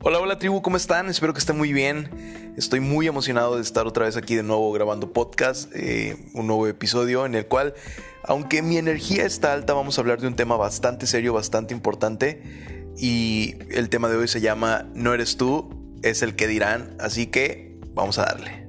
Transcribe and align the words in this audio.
Hola, 0.00 0.20
hola 0.20 0.38
tribu, 0.38 0.62
¿cómo 0.62 0.76
están? 0.76 1.08
Espero 1.08 1.32
que 1.32 1.40
estén 1.40 1.58
muy 1.58 1.72
bien. 1.72 2.54
Estoy 2.56 2.78
muy 2.78 3.08
emocionado 3.08 3.56
de 3.56 3.62
estar 3.62 3.88
otra 3.88 4.04
vez 4.04 4.16
aquí 4.16 4.36
de 4.36 4.44
nuevo 4.44 4.70
grabando 4.70 5.12
podcast, 5.12 5.74
eh, 5.74 6.16
un 6.34 6.46
nuevo 6.46 6.68
episodio 6.68 7.26
en 7.26 7.34
el 7.34 7.46
cual, 7.46 7.74
aunque 8.22 8.62
mi 8.62 8.78
energía 8.78 9.26
está 9.26 9.52
alta, 9.52 9.74
vamos 9.74 9.98
a 9.98 10.00
hablar 10.00 10.20
de 10.20 10.28
un 10.28 10.36
tema 10.36 10.56
bastante 10.56 11.08
serio, 11.08 11.32
bastante 11.32 11.74
importante. 11.74 12.42
Y 12.96 13.56
el 13.70 13.88
tema 13.88 14.08
de 14.08 14.18
hoy 14.18 14.28
se 14.28 14.40
llama 14.40 14.86
No 14.94 15.14
eres 15.14 15.36
tú, 15.36 15.68
es 16.04 16.22
el 16.22 16.36
que 16.36 16.46
dirán. 16.46 16.96
Así 17.00 17.26
que 17.26 17.76
vamos 17.92 18.18
a 18.18 18.26
darle. 18.26 18.67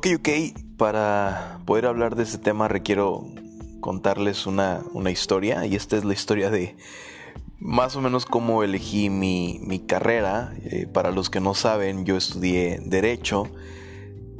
Ok, 0.00 0.06
ok, 0.16 0.28
para 0.78 1.60
poder 1.66 1.84
hablar 1.84 2.16
de 2.16 2.22
este 2.22 2.38
tema 2.38 2.68
requiero 2.68 3.26
contarles 3.80 4.46
una, 4.46 4.82
historia 5.10 5.66
y 5.66 5.76
esta 5.76 5.98
es 5.98 6.06
la 6.06 6.14
historia 6.14 6.48
de 6.48 6.74
más 7.58 7.96
o 7.96 8.00
menos 8.00 8.24
cómo 8.24 8.62
elegí 8.62 9.10
mi, 9.10 9.84
carrera. 9.86 10.54
Eh, 10.64 10.86
para 10.90 11.10
los 11.10 11.28
que 11.28 11.40
no 11.40 11.52
saben, 11.52 12.06
yo 12.06 12.16
estudié 12.16 12.80
derecho, 12.82 13.46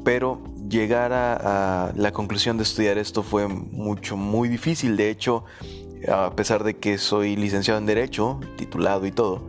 pero 0.02 0.42
llegar 0.66 1.12
a, 1.12 1.92
la 1.94 2.10
conclusión 2.12 2.56
de 2.56 2.62
estudiar 2.62 2.96
esto 2.96 3.22
fue 3.22 3.46
mucho, 3.46 4.16
muy 4.16 4.48
difícil. 4.48 4.96
De 4.96 5.10
hecho, 5.10 5.44
a 6.10 6.34
pesar 6.34 6.64
de 6.64 6.78
que 6.78 6.96
soy 6.96 7.36
licenciado 7.36 7.78
en 7.78 7.84
derecho, 7.84 8.40
titulado 8.56 9.04
y 9.04 9.12
todo, 9.12 9.46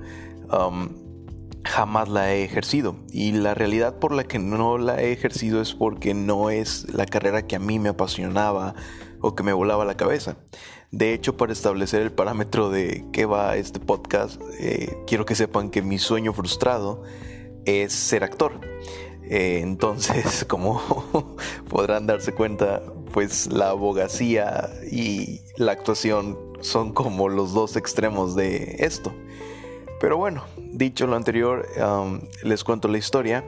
um, 0.51 0.89
jamás 1.63 2.09
la 2.09 2.33
he 2.33 2.43
ejercido. 2.43 2.95
Y 3.11 3.31
la 3.33 3.53
realidad 3.53 3.99
por 3.99 4.11
la 4.11 4.23
que 4.23 4.39
no 4.39 4.77
la 4.77 5.01
he 5.01 5.11
ejercido 5.11 5.61
es 5.61 5.73
porque 5.73 6.13
no 6.13 6.49
es 6.49 6.93
la 6.93 7.05
carrera 7.05 7.47
que 7.47 7.55
a 7.55 7.59
mí 7.59 7.79
me 7.79 7.89
apasionaba 7.89 8.75
o 9.19 9.35
que 9.35 9.43
me 9.43 9.53
volaba 9.53 9.85
la 9.85 9.97
cabeza. 9.97 10.37
De 10.91 11.13
hecho, 11.13 11.37
para 11.37 11.53
establecer 11.53 12.01
el 12.01 12.11
parámetro 12.11 12.69
de 12.69 13.05
qué 13.13 13.25
va 13.25 13.55
este 13.55 13.79
podcast, 13.79 14.41
eh, 14.59 14.97
quiero 15.07 15.25
que 15.25 15.35
sepan 15.35 15.69
que 15.69 15.81
mi 15.81 15.97
sueño 15.99 16.33
frustrado 16.33 17.03
es 17.65 17.93
ser 17.93 18.23
actor. 18.23 18.59
Eh, 19.23 19.59
entonces, 19.61 20.43
como 20.49 20.81
podrán 21.69 22.07
darse 22.07 22.33
cuenta, 22.33 22.81
pues 23.13 23.47
la 23.47 23.69
abogacía 23.69 24.69
y 24.91 25.41
la 25.57 25.71
actuación 25.71 26.37
son 26.59 26.93
como 26.93 27.29
los 27.29 27.53
dos 27.53 27.77
extremos 27.77 28.35
de 28.35 28.75
esto. 28.79 29.13
Pero 30.01 30.17
bueno, 30.17 30.43
dicho 30.57 31.05
lo 31.05 31.15
anterior, 31.15 31.67
les 32.41 32.63
cuento 32.63 32.87
la 32.87 32.97
historia. 32.97 33.45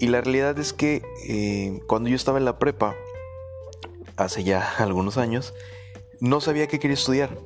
Y 0.00 0.08
la 0.08 0.20
realidad 0.20 0.58
es 0.58 0.72
que 0.72 1.02
eh, 1.28 1.80
cuando 1.86 2.08
yo 2.08 2.16
estaba 2.16 2.38
en 2.38 2.44
la 2.44 2.58
prepa, 2.58 2.96
hace 4.16 4.42
ya 4.42 4.68
algunos 4.78 5.16
años, 5.16 5.54
no 6.20 6.40
sabía 6.40 6.66
qué 6.66 6.80
quería 6.80 6.94
estudiar. 6.94 7.38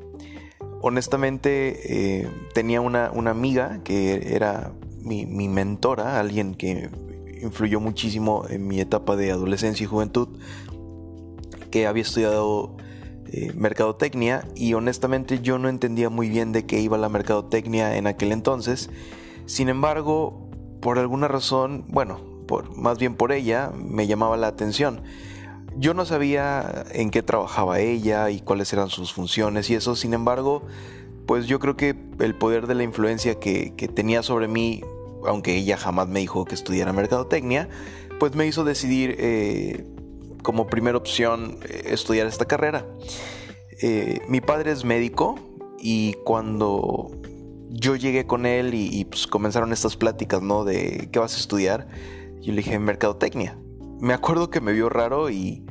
Honestamente, 0.80 2.20
eh, 2.22 2.28
tenía 2.54 2.80
una, 2.80 3.08
amiga 3.08 3.80
que 3.84 4.34
era 4.34 4.72
mi, 5.02 5.26
mi, 5.26 5.48
mentora, 5.48 6.18
alguien 6.18 6.54
que 6.54 6.88
influyó 7.42 7.80
muchísimo 7.80 8.46
en 8.48 8.66
mi 8.66 8.80
etapa 8.80 9.14
de 9.14 9.30
adolescencia 9.30 9.84
y 9.84 9.86
juventud, 9.86 10.28
que 11.70 11.86
había 11.86 12.02
estudiado 12.02 12.76
eh, 13.26 13.52
mercadotecnia 13.54 14.46
y 14.54 14.74
honestamente 14.74 15.40
yo 15.40 15.58
no 15.58 15.68
entendía 15.68 16.10
muy 16.10 16.28
bien 16.28 16.52
de 16.52 16.66
qué 16.66 16.80
iba 16.80 16.98
la 16.98 17.08
mercadotecnia 17.08 17.96
en 17.96 18.06
aquel 18.06 18.32
entonces. 18.32 18.90
Sin 19.46 19.68
embargo, 19.68 20.48
por 20.80 20.98
alguna 20.98 21.28
razón, 21.28 21.84
bueno, 21.88 22.20
por, 22.46 22.76
más 22.76 22.98
bien 22.98 23.14
por 23.14 23.32
ella, 23.32 23.70
me 23.76 24.06
llamaba 24.06 24.36
la 24.36 24.48
atención. 24.48 25.02
Yo 25.76 25.94
no 25.94 26.04
sabía 26.04 26.84
en 26.92 27.10
qué 27.10 27.22
trabajaba 27.22 27.78
ella 27.80 28.28
y 28.30 28.40
cuáles 28.40 28.72
eran 28.72 28.90
sus 28.90 29.12
funciones 29.12 29.70
y 29.70 29.74
eso, 29.74 29.96
sin 29.96 30.12
embargo, 30.12 30.62
pues 31.26 31.46
yo 31.46 31.58
creo 31.58 31.76
que 31.76 31.96
el 32.18 32.34
poder 32.34 32.66
de 32.66 32.74
la 32.74 32.82
influencia 32.82 33.38
que, 33.38 33.72
tenía 33.94 34.22
sobre 34.22 34.48
mí, 34.48 34.82
aunque 35.26 35.56
ella 35.56 35.76
jamás 35.76 36.08
me 36.08 36.20
dijo 36.20 36.44
que 36.44 36.54
estudiara 36.54 36.92
mercadotecnia, 36.92 37.68
pues 38.18 38.34
me 38.34 38.46
hizo 38.46 38.64
decidir 38.64 39.16
eh, 39.18 39.86
como 40.42 40.66
primera 40.66 40.96
opción 40.96 41.58
eh, 41.62 41.84
estudiar 41.86 42.26
esta 42.26 42.44
carrera. 42.44 42.86
Eh, 43.80 44.20
mi 44.28 44.40
padre 44.40 44.72
es 44.72 44.84
médico 44.84 45.36
y 45.78 46.14
cuando 46.24 47.10
yo 47.68 47.96
llegué 47.96 48.26
con 48.26 48.46
él 48.46 48.74
y, 48.74 49.04
pues 49.06 49.26
comenzaron 49.26 49.72
estas 49.72 49.96
pláticas, 49.96 50.42
¿no? 50.42 50.64
De 50.64 51.08
qué 51.10 51.18
vas 51.18 51.34
a 51.34 51.38
estudiar, 51.38 51.88
yo 52.40 52.52
le 52.52 52.58
dije 52.58 52.78
mercadotecnia. 52.78 53.58
Me 54.00 54.14
acuerdo 54.14 54.50
que 54.50 54.60
me 54.60 54.72
vio 54.72 54.88
raro 54.88 55.30
y, 55.30 55.64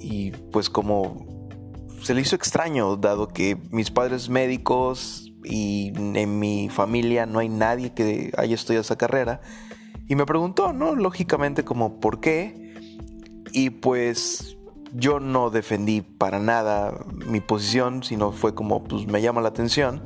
y 0.00 0.30
pues 0.52 0.70
como 0.70 1.48
se 2.02 2.14
le 2.14 2.20
hizo 2.20 2.36
extraño, 2.36 2.96
dado 2.96 3.28
que 3.28 3.56
mis 3.70 3.90
padres 3.90 4.28
médicos 4.28 5.32
y 5.44 5.92
en 5.96 6.38
mi 6.38 6.68
familia 6.70 7.26
no 7.26 7.38
hay 7.38 7.48
nadie 7.48 7.92
que 7.92 8.32
haya 8.36 8.54
estudiado 8.54 8.82
esa 8.82 8.96
carrera. 8.96 9.40
Y 10.08 10.16
me 10.16 10.26
preguntó, 10.26 10.72
¿no? 10.72 10.94
Lógicamente 10.94 11.64
como, 11.64 12.00
¿por 12.00 12.20
qué? 12.20 12.63
Y 13.56 13.70
pues 13.70 14.56
yo 14.92 15.20
no 15.20 15.48
defendí 15.48 16.00
para 16.02 16.40
nada 16.40 17.06
mi 17.24 17.40
posición, 17.40 18.02
sino 18.02 18.32
fue 18.32 18.52
como, 18.52 18.82
pues 18.82 19.06
me 19.06 19.22
llama 19.22 19.40
la 19.40 19.48
atención. 19.48 20.02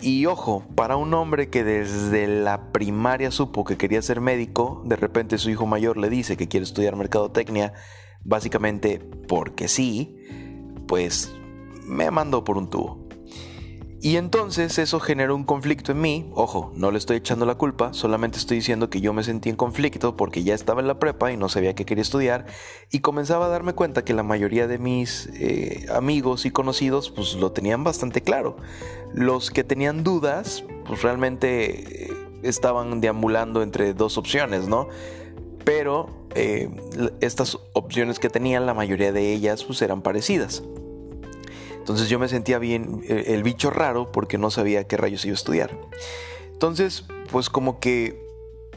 Y 0.00 0.24
ojo, 0.24 0.64
para 0.74 0.96
un 0.96 1.12
hombre 1.12 1.50
que 1.50 1.64
desde 1.64 2.26
la 2.26 2.72
primaria 2.72 3.30
supo 3.30 3.64
que 3.64 3.76
quería 3.76 4.00
ser 4.00 4.22
médico, 4.22 4.82
de 4.86 4.96
repente 4.96 5.36
su 5.36 5.50
hijo 5.50 5.66
mayor 5.66 5.98
le 5.98 6.08
dice 6.08 6.38
que 6.38 6.48
quiere 6.48 6.64
estudiar 6.64 6.96
mercadotecnia, 6.96 7.74
básicamente 8.24 9.00
porque 9.28 9.68
sí, 9.68 10.16
pues 10.88 11.30
me 11.86 12.10
mandó 12.10 12.42
por 12.42 12.56
un 12.56 12.70
tubo. 12.70 13.05
Y 14.00 14.16
entonces 14.16 14.78
eso 14.78 15.00
generó 15.00 15.34
un 15.34 15.44
conflicto 15.44 15.92
en 15.92 16.00
mí. 16.00 16.30
Ojo, 16.34 16.70
no 16.74 16.90
le 16.90 16.98
estoy 16.98 17.16
echando 17.16 17.46
la 17.46 17.54
culpa, 17.54 17.94
solamente 17.94 18.38
estoy 18.38 18.58
diciendo 18.58 18.90
que 18.90 19.00
yo 19.00 19.12
me 19.12 19.24
sentí 19.24 19.48
en 19.48 19.56
conflicto 19.56 20.16
porque 20.16 20.44
ya 20.44 20.54
estaba 20.54 20.80
en 20.80 20.86
la 20.86 20.98
prepa 20.98 21.32
y 21.32 21.36
no 21.36 21.48
sabía 21.48 21.74
qué 21.74 21.86
quería 21.86 22.02
estudiar. 22.02 22.46
Y 22.92 23.00
comenzaba 23.00 23.46
a 23.46 23.48
darme 23.48 23.72
cuenta 23.72 24.04
que 24.04 24.12
la 24.12 24.22
mayoría 24.22 24.66
de 24.66 24.78
mis 24.78 25.28
eh, 25.34 25.86
amigos 25.92 26.44
y 26.44 26.50
conocidos 26.50 27.10
pues 27.10 27.34
lo 27.34 27.52
tenían 27.52 27.84
bastante 27.84 28.20
claro. 28.22 28.56
Los 29.14 29.50
que 29.50 29.64
tenían 29.64 30.04
dudas 30.04 30.62
pues 30.84 31.02
realmente 31.02 32.04
eh, 32.10 32.12
estaban 32.42 33.00
deambulando 33.00 33.62
entre 33.62 33.94
dos 33.94 34.18
opciones, 34.18 34.68
¿no? 34.68 34.88
Pero 35.64 36.28
eh, 36.34 36.68
estas 37.20 37.58
opciones 37.72 38.18
que 38.18 38.28
tenían, 38.28 38.66
la 38.66 38.74
mayoría 38.74 39.10
de 39.10 39.32
ellas 39.32 39.64
pues 39.64 39.80
eran 39.80 40.02
parecidas. 40.02 40.62
Entonces 41.86 42.08
yo 42.08 42.18
me 42.18 42.26
sentía 42.26 42.58
bien 42.58 43.04
eh, 43.08 43.26
el 43.28 43.44
bicho 43.44 43.70
raro 43.70 44.10
porque 44.10 44.38
no 44.38 44.50
sabía 44.50 44.88
qué 44.88 44.96
rayos 44.96 45.24
iba 45.24 45.34
a 45.34 45.36
estudiar. 45.36 45.70
Entonces, 46.52 47.04
pues 47.30 47.48
como 47.48 47.78
que 47.78 48.26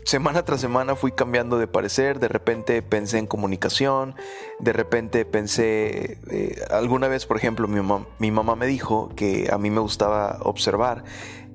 semana 0.03 0.46
tras 0.46 0.62
semana 0.62 0.96
fui 0.96 1.12
cambiando 1.12 1.58
de 1.58 1.66
parecer, 1.66 2.19
de 2.19 2.28
repente 2.28 2.84
pensé 2.84 3.18
en 3.18 3.25
comunicación, 3.25 4.14
de 4.59 4.74
repente 4.74 5.25
pensé, 5.25 6.19
eh, 6.30 6.62
alguna 6.69 7.08
vez 7.08 7.25
por 7.25 7.38
ejemplo 7.38 7.68
mi 7.68 8.30
mamá, 8.30 8.56
me 8.56 8.68
dijo 8.68 9.09
que 9.16 9.50
a 9.52 9.58
mí 9.58 9.72
me 9.72 9.80
gustaba 9.80 10.38
observar 10.44 11.03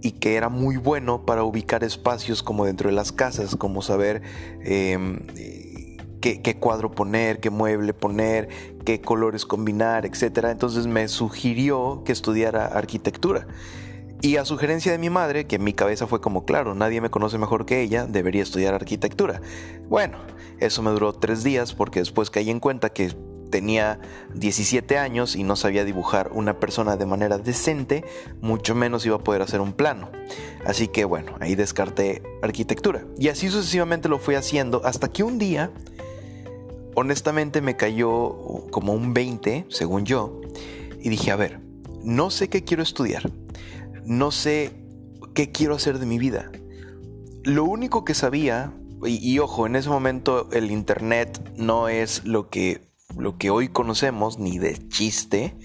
y 0.03 0.11
que 0.19 0.35
era 0.35 0.49
muy 0.49 0.77
bueno 0.77 1.25
para 1.25 1.45
ubicar 1.45 1.85
espacios 1.85 2.43
como 2.43 2.65
dentro 2.65 2.91
de 2.91 2.97
las 2.97 3.13
casas, 3.13 3.55
como 3.55 3.81
saber 3.81 4.23
em, 4.65 5.21
qué, 6.33 6.57
cuadro 6.57 6.91
poner, 6.91 7.41
qué 7.41 7.51
mueble 7.51 7.93
poner, 7.93 8.49
qué 8.85 9.01
colores 9.01 9.45
combinar, 9.45 10.07
etc. 10.07 10.47
Entonces 10.51 10.87
me 10.87 11.07
sugirió 11.09 12.03
que 12.05 12.13
estudiara 12.13 12.67
arquitectura. 12.67 13.47
Y 14.23 14.37
a 14.37 14.47
sugerencia 14.47 14.91
de 14.91 14.97
mi 14.97 15.11
madre, 15.11 15.47
que 15.47 15.57
en 15.57 15.65
mi 15.65 15.75
cabeza 15.75 16.07
fue 16.07 16.23
como, 16.23 16.47
claro, 16.47 16.75
nadie 16.75 17.03
me 17.03 17.11
conoce 17.11 17.37
mejor 17.37 17.67
que 17.67 17.83
ella, 17.83 18.07
debería 18.07 18.43
estudiar 18.43 18.73
arquitectura. 18.73 19.43
Bueno, 19.89 20.17
eso 20.61 20.83
me 20.83 20.93
duró 20.93 21.13
tres 21.13 21.45
días 21.45 21.75
porque 21.75 21.99
después 21.99 22.31
caí 22.31 22.49
en 22.49 22.59
cuenta 22.59 22.89
que 22.89 23.15
tenía 23.51 24.01
17 24.35 24.97
años 24.97 25.37
y 25.37 25.45
no 25.45 25.57
sabía 25.57 25.85
dibujar 25.85 26.31
una 26.33 26.59
persona 26.59 26.97
de 26.97 27.05
manera 27.05 27.37
decente, 27.37 28.03
mucho 28.41 28.75
menos 28.75 29.05
iba 29.05 29.17
a 29.17 29.21
poder 29.21 29.43
hacer 29.43 29.61
un 29.61 29.75
plano. 29.75 30.11
Así 30.65 30.89
que 30.89 31.05
bueno, 31.05 31.37
ahí 31.39 31.55
descarté 31.55 32.23
arquitectura. 32.43 33.05
Y 33.19 33.29
así 33.29 33.51
sucesivamente 33.51 34.09
lo 34.09 34.19
fui 34.19 34.37
haciendo 34.37 34.81
hasta 34.85 35.09
que 35.09 35.23
un 35.23 35.39
día 35.39 35.71
honestamente 36.95 37.61
me 37.61 37.77
cayó 37.77 38.67
como 38.71 38.93
un 38.93 39.15
20, 39.15 39.67
según 39.69 40.05
yo, 40.05 40.41
y 41.01 41.09
dije, 41.09 41.31
a 41.31 41.37
ver, 41.37 41.61
no 42.03 42.31
sé 42.31 42.49
qué 42.49 42.65
quiero 42.65 42.83
estudiar, 42.83 43.31
no 44.05 44.31
sé 44.31 44.73
qué 45.35 45.51
quiero 45.51 45.75
hacer 45.75 45.99
de 45.99 46.07
mi 46.07 46.19
vida. 46.19 46.51
Lo 47.43 47.65
único 47.65 48.05
que 48.05 48.15
sabía, 48.15 48.73
y, 49.05 49.39
ojo, 49.39 49.67
en 49.67 49.77
ese 49.77 49.91
momento 49.91 50.49
el 50.53 50.71
Internet 50.71 51.53
no 51.57 51.89
es 51.89 52.25
lo 52.25 52.49
que, 52.49 52.89
lo 53.17 53.37
que 53.37 53.51
hoy 53.51 53.69
conocemos, 53.69 54.39
ni 54.39 54.59
de 54.59 54.89
chiste, 54.89 55.57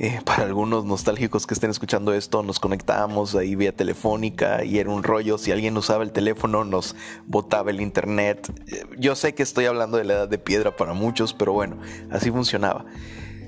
Eh, 0.00 0.20
para 0.24 0.44
algunos 0.44 0.84
nostálgicos 0.84 1.46
que 1.46 1.54
estén 1.54 1.70
escuchando 1.70 2.14
esto, 2.14 2.42
nos 2.42 2.60
conectábamos 2.60 3.34
ahí 3.34 3.56
vía 3.56 3.74
telefónica 3.74 4.64
y 4.64 4.78
era 4.78 4.90
un 4.90 5.02
rollo. 5.02 5.38
Si 5.38 5.50
alguien 5.50 5.76
usaba 5.76 6.04
el 6.04 6.12
teléfono, 6.12 6.64
nos 6.64 6.94
botaba 7.26 7.70
el 7.70 7.80
internet. 7.80 8.50
Eh, 8.68 8.84
yo 8.98 9.16
sé 9.16 9.34
que 9.34 9.42
estoy 9.42 9.66
hablando 9.66 9.98
de 9.98 10.04
la 10.04 10.14
edad 10.14 10.28
de 10.28 10.38
piedra 10.38 10.76
para 10.76 10.94
muchos, 10.94 11.34
pero 11.34 11.52
bueno, 11.52 11.78
así 12.10 12.30
funcionaba. 12.30 12.86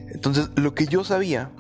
Entonces, 0.09 0.51
lo 0.57 0.75
que 0.75 0.87
yo 0.87 1.05
sabía 1.05 1.53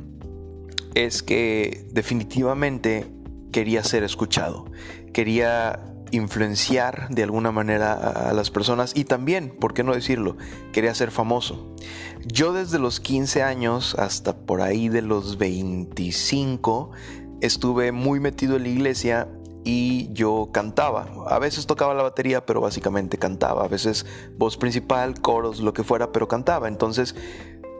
es 0.94 1.22
que 1.22 1.86
definitivamente 1.92 3.06
quería 3.52 3.84
ser 3.84 4.02
escuchado. 4.02 4.66
Quería 5.12 5.89
influenciar 6.10 7.08
de 7.10 7.22
alguna 7.22 7.52
manera 7.52 7.92
a, 7.92 8.32
las 8.32 8.50
personas 8.50 8.92
y 8.94 9.04
también, 9.04 9.50
¿por 9.50 9.74
qué 9.74 9.84
no 9.84 9.94
decirlo? 9.94 10.36
Quería 10.72 10.94
ser 10.94 11.10
famoso. 11.10 11.74
Yo 12.26 12.52
desde 12.52 12.78
los 12.78 13.00
15 13.00 13.42
años 13.42 13.94
hasta 13.98 14.36
por 14.36 14.60
ahí 14.62 14.88
de 14.88 15.02
los 15.02 15.38
25 15.38 16.90
estuve 17.40 17.92
muy 17.92 18.20
metido 18.20 18.56
en 18.56 18.62
la 18.64 18.68
iglesia 18.68 19.28
y 19.64 20.12
yo 20.12 20.50
cantaba. 20.52 21.08
A 21.28 21.38
veces 21.38 21.66
tocaba 21.66 21.94
la 21.94 22.02
batería, 22.02 22.44
pero 22.46 22.60
básicamente 22.60 23.18
cantaba. 23.18 23.64
A 23.64 23.68
veces 23.68 24.06
voz 24.38 24.56
principal, 24.56 25.20
coros, 25.20 25.60
lo 25.60 25.72
que 25.72 25.84
fuera, 25.84 26.12
pero 26.12 26.28
cantaba. 26.28 26.68
Entonces, 26.68 27.14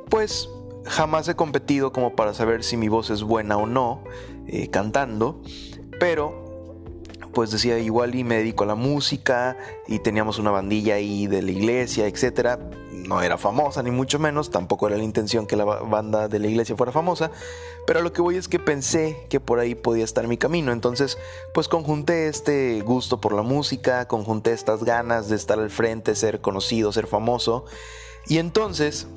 pues 0.09 0.49
jamás 0.85 1.29
he 1.29 1.37
competido 1.37 1.93
como 1.93 2.15
para 2.17 2.35
saber 2.35 2.65
si 2.65 2.77
mi 2.77 2.89
voz 2.89 3.11
es 3.11 3.23
buena 3.23 3.57
o 3.57 3.67
no 3.67 4.03
eh, 4.47 4.69
cantando, 4.69 5.43
pero 5.99 6.50
pues 7.33 7.51
decía 7.51 7.79
igual 7.79 8.15
y 8.15 8.25
me 8.25 8.37
dedico 8.37 8.65
a 8.65 8.67
la 8.67 8.75
música 8.75 9.57
y 9.87 9.99
teníamos 9.99 10.39
una 10.39 10.51
bandilla 10.51 10.95
ahí 10.95 11.27
de 11.27 11.43
la 11.43 11.51
iglesia, 11.51 12.07
etcétera. 12.07 12.59
No 12.93 13.23
era 13.23 13.39
famosa 13.39 13.83
ni 13.83 13.91
mucho 13.91 14.19
menos, 14.19 14.51
tampoco 14.51 14.87
era 14.87 14.97
la 14.97 15.03
intención 15.03 15.47
que 15.47 15.57
la 15.57 15.65
banda 15.65 16.29
de 16.29 16.39
la 16.39 16.47
iglesia 16.47 16.77
fuera 16.77 16.93
famosa, 16.93 17.31
pero 17.87 18.03
lo 18.03 18.13
que 18.13 18.23
voy 18.23 18.37
es 18.37 18.47
que 18.47 18.59
pensé 18.59 19.17
que 19.29 19.41
por 19.41 19.59
ahí 19.59 19.75
podía 19.75 20.05
estar 20.05 20.29
mi 20.29 20.37
camino, 20.37 20.71
entonces 20.71 21.19
pues 21.55 21.67
conjunté 21.67 22.29
este 22.29 22.83
gusto 22.83 23.21
por 23.21 23.33
la 23.33 23.43
música, 23.43 24.07
conjunté 24.07 24.53
estas 24.53 24.85
ganas 24.85 25.29
de 25.29 25.37
estar 25.37 25.59
al 25.59 25.71
frente, 25.71 26.15
ser 26.15 26.41
conocido, 26.41 26.93
ser 26.93 27.07
famoso, 27.07 27.65
y 28.29 28.39
entonces 28.39 29.09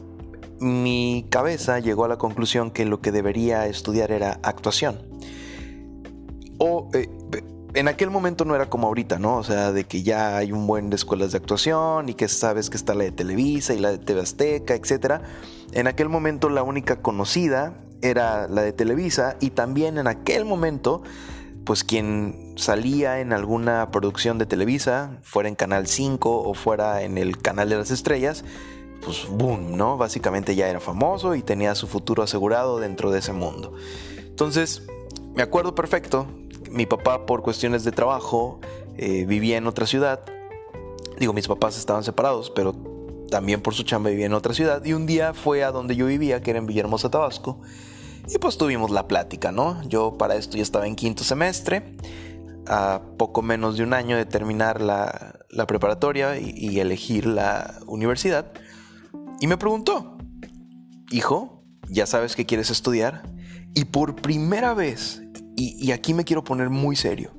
mi 0.60 1.28
cabeza 1.30 1.80
llegó 1.80 2.06
a 2.06 2.08
la 2.08 2.18
conclusión 2.18 2.72
que 2.72 2.86
lo 2.86 3.02
que 3.02 3.12
debería 3.12 3.68
estudiar 3.68 4.12
era 4.12 4.40
actuación. 4.44 5.02
O 6.58 6.90
eh, 6.94 7.10
en 7.76 7.88
aquel 7.88 8.10
momento 8.10 8.46
no 8.46 8.56
era 8.56 8.70
como 8.70 8.88
ahorita, 8.88 9.18
¿no? 9.20 9.38
O 9.38 9.44
sea, 9.44 9.72
de 9.72 9.86
que 9.86 10.04
ya 10.04 10.38
hay 10.38 10.52
un 10.52 10.68
buen 10.68 10.90
de 10.90 10.96
escuelas 10.96 11.32
de 11.32 11.40
actuación 11.40 12.08
y 12.10 12.14
que 12.14 12.28
sabes 12.28 12.70
que 12.70 12.78
está 12.78 12.94
la 12.94 13.04
de 13.04 13.12
Televisa 13.12 13.74
y 13.74 13.80
la 13.80 13.92
de 13.92 13.98
TV 13.98 14.22
Azteca, 14.22 14.76
etc. 14.76 15.22
En 15.72 15.88
aquel 15.88 16.10
momento 16.10 16.50
la 16.50 16.62
única 16.62 17.02
conocida 17.02 17.74
era 18.02 18.48
la 18.48 18.62
de 18.62 18.74
Televisa 18.74 19.38
y 19.40 19.52
también 19.52 19.98
en 19.98 20.08
aquel 20.08 20.46
momento, 20.46 21.02
pues 21.66 21.84
quien 21.84 22.54
salía 22.58 23.20
en 23.22 23.34
alguna 23.34 23.90
producción 23.90 24.38
de 24.38 24.46
Televisa, 24.46 25.18
fuera 25.24 25.50
en 25.50 25.56
Canal 25.56 25.88
5 25.88 26.42
o 26.42 26.54
fuera 26.54 27.02
en 27.02 27.18
el 27.18 27.40
Canal 27.40 27.70
de 27.70 27.78
las 27.78 27.90
Estrellas, 27.90 28.44
pues 29.04 29.28
boom, 29.30 29.76
¿no? 29.76 29.98
Básicamente 29.98 30.56
ya 30.56 30.70
era 30.70 30.80
famoso 30.80 31.34
y 31.34 31.42
tenía 31.42 31.74
su 31.74 31.88
futuro 31.88 32.22
asegurado 32.22 32.80
dentro 32.80 33.10
de 33.10 33.20
ese 33.20 33.34
mundo. 33.34 33.74
Entonces, 34.20 34.84
me 35.34 35.42
acuerdo 35.42 35.74
perfecto 35.74 36.28
mi 36.74 36.88
papá 36.88 37.26
por 37.26 37.44
cuestiones 37.44 37.84
de 37.84 37.92
trabajo 37.92 38.60
eh, 38.98 39.26
vivía 39.26 39.58
en 39.58 39.68
otra 39.68 39.86
ciudad. 39.86 40.22
Digo, 41.20 41.32
mis 41.32 41.48
papás 41.48 41.78
estaban 41.78 42.04
separados, 42.04 42.50
pero 42.50 42.74
también 43.30 43.62
por 43.62 43.76
su 43.76 43.84
chamba 43.84 44.10
vivía 44.10 44.26
en 44.26 44.34
otra 44.34 44.54
ciudad. 44.54 44.84
Y 44.84 44.94
un 44.94 45.06
día 45.06 45.34
fue 45.34 45.64
a 45.64 45.72
donde 45.72 45.96
yo 45.96 46.08
vivía, 46.08 46.42
que 46.42 46.50
era 46.50 46.60
en 46.60 46.66
Villahermosa, 46.66 47.10
Tabasco. 47.10 47.62
Y 48.28 48.40
pues 48.40 48.58
tuvimos 48.58 48.90
la 48.90 49.08
plática, 49.08 49.52
¿no? 49.52 49.82
Yo 49.88 50.18
para 50.18 50.36
esto 50.36 50.58
ya 50.58 50.64
estaba 50.64 50.88
en 50.88 50.96
quinto 50.96 51.24
semestre, 51.24 51.96
a 52.68 53.02
poco 53.18 53.42
menos 53.42 53.78
de 53.78 53.84
un 53.84 53.94
año 53.94 54.18
de 54.18 54.26
terminar 54.26 54.82
la, 54.82 55.36
preparatoria 55.68 56.40
y, 56.40 56.54
y 56.56 56.80
elegir 56.80 57.28
la 57.28 57.80
universidad. 57.86 58.52
Y 59.40 59.48
me 59.48 59.58
preguntó, 59.58 60.18
hijo, 61.12 61.64
¿ya 61.88 62.08
sabes 62.08 62.36
qué 62.36 62.46
quieres 62.46 62.72
estudiar? 62.72 63.24
Y 63.76 63.86
por 63.86 64.16
primera 64.16 64.74
vez 64.74 65.23
y, 65.56 65.92
aquí 65.92 66.14
me 66.14 66.24
quiero 66.24 66.44
poner 66.44 66.70
muy 66.70 66.96
serio. 66.96 67.32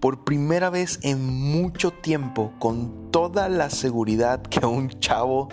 Por 0.00 0.24
primera 0.24 0.70
vez 0.70 1.00
en 1.02 1.24
mucho 1.24 1.90
tiempo, 1.90 2.52
con 2.58 3.10
toda 3.10 3.48
la 3.48 3.70
seguridad 3.70 4.42
que 4.42 4.64
un 4.64 4.90
chavo 4.90 5.48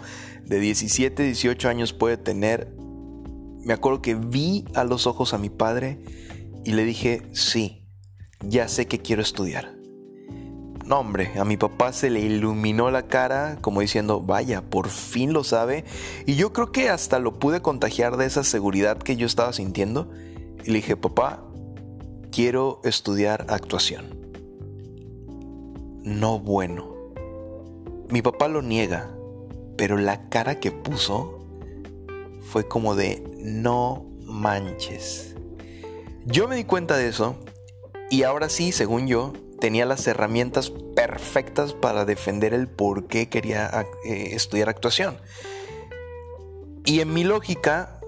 de 0.45 0.59
17, 0.59 1.23
18 1.23 1.69
años 1.69 1.93
puede 1.93 2.17
tener, 2.17 2.75
me 3.63 3.73
acuerdo 3.73 4.01
que 4.01 4.13
vi 4.13 4.65
a 4.75 4.83
los 4.83 5.07
ojos 5.07 5.33
a 5.33 5.37
mi 5.37 5.49
padre 5.49 5.99
y 6.63 6.73
le 6.73 6.83
dije, 6.83 7.23
sí, 7.33 7.87
ya 8.41 8.67
sé 8.67 8.87
que 8.87 8.99
quiero 8.99 9.21
estudiar. 9.21 9.75
No, 10.85 10.99
hombre, 10.99 11.31
a 11.39 11.45
mi 11.45 11.57
papá 11.57 11.91
se 11.93 12.11
le 12.11 12.19
iluminó 12.19 12.91
la 12.91 13.07
cara 13.07 13.57
como 13.61 13.81
diciendo, 13.81 14.21
vaya, 14.21 14.61
por 14.61 14.89
fin 14.89 15.33
lo 15.33 15.43
sabe. 15.43 15.83
Y 16.27 16.35
yo 16.35 16.53
creo 16.53 16.71
que 16.71 16.89
hasta 16.89 17.17
lo 17.17 17.39
pude 17.39 17.63
contagiar 17.63 18.17
de 18.17 18.27
esa 18.27 18.43
seguridad 18.43 18.99
que 18.99 19.15
yo 19.15 19.25
estaba 19.25 19.51
sintiendo. 19.51 20.11
Y 20.63 20.67
le 20.67 20.75
dije, 20.75 20.95
papá, 20.95 21.44
quiero 22.35 22.81
estudiar 22.83 23.45
actuación. 23.47 24.27
No 26.03 26.37
bueno. 26.37 26.93
Mi 28.09 28.21
papá 28.21 28.49
lo 28.49 28.61
niega, 28.61 29.09
pero 29.77 29.95
la 29.95 30.27
cara 30.27 30.59
que 30.59 30.73
puso 30.73 31.39
fue 32.41 32.67
como 32.67 32.93
de 32.93 33.23
no 33.37 34.05
manches. 34.19 35.33
Yo 36.25 36.49
me 36.49 36.57
di 36.57 36.65
cuenta 36.65 36.97
de 36.97 37.07
eso 37.07 37.37
y 38.11 38.23
ahora 38.23 38.49
sí, 38.49 38.73
según 38.73 39.07
yo, 39.07 39.31
tenía 39.61 39.85
las 39.85 40.05
herramientas 40.05 40.71
perfectas 40.93 41.71
para 41.71 42.03
defender 42.03 42.53
el 42.53 42.67
por 42.67 43.07
qué 43.07 43.29
quería 43.29 43.87
eh, 44.05 44.31
estudiar 44.33 44.67
actuación. 44.67 45.15
Y 46.83 46.99
en 46.99 47.13
mi 47.13 47.23
lógica, 47.23 48.01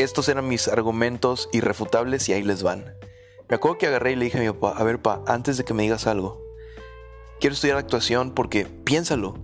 estos 0.00 0.28
eran 0.28 0.48
mis 0.48 0.68
argumentos 0.68 1.48
irrefutables 1.52 2.28
y 2.28 2.32
ahí 2.32 2.42
les 2.42 2.62
van. 2.62 2.94
Me 3.48 3.56
acuerdo 3.56 3.78
que 3.78 3.86
agarré 3.86 4.12
y 4.12 4.16
le 4.16 4.26
dije 4.26 4.38
a 4.38 4.40
mi 4.42 4.48
papá, 4.48 4.78
a 4.78 4.84
ver 4.84 5.02
pa, 5.02 5.22
antes 5.26 5.56
de 5.56 5.64
que 5.64 5.74
me 5.74 5.82
digas 5.82 6.06
algo, 6.06 6.40
quiero 7.40 7.54
estudiar 7.54 7.76
actuación 7.76 8.32
porque 8.32 8.64
piénsalo. 8.64 9.34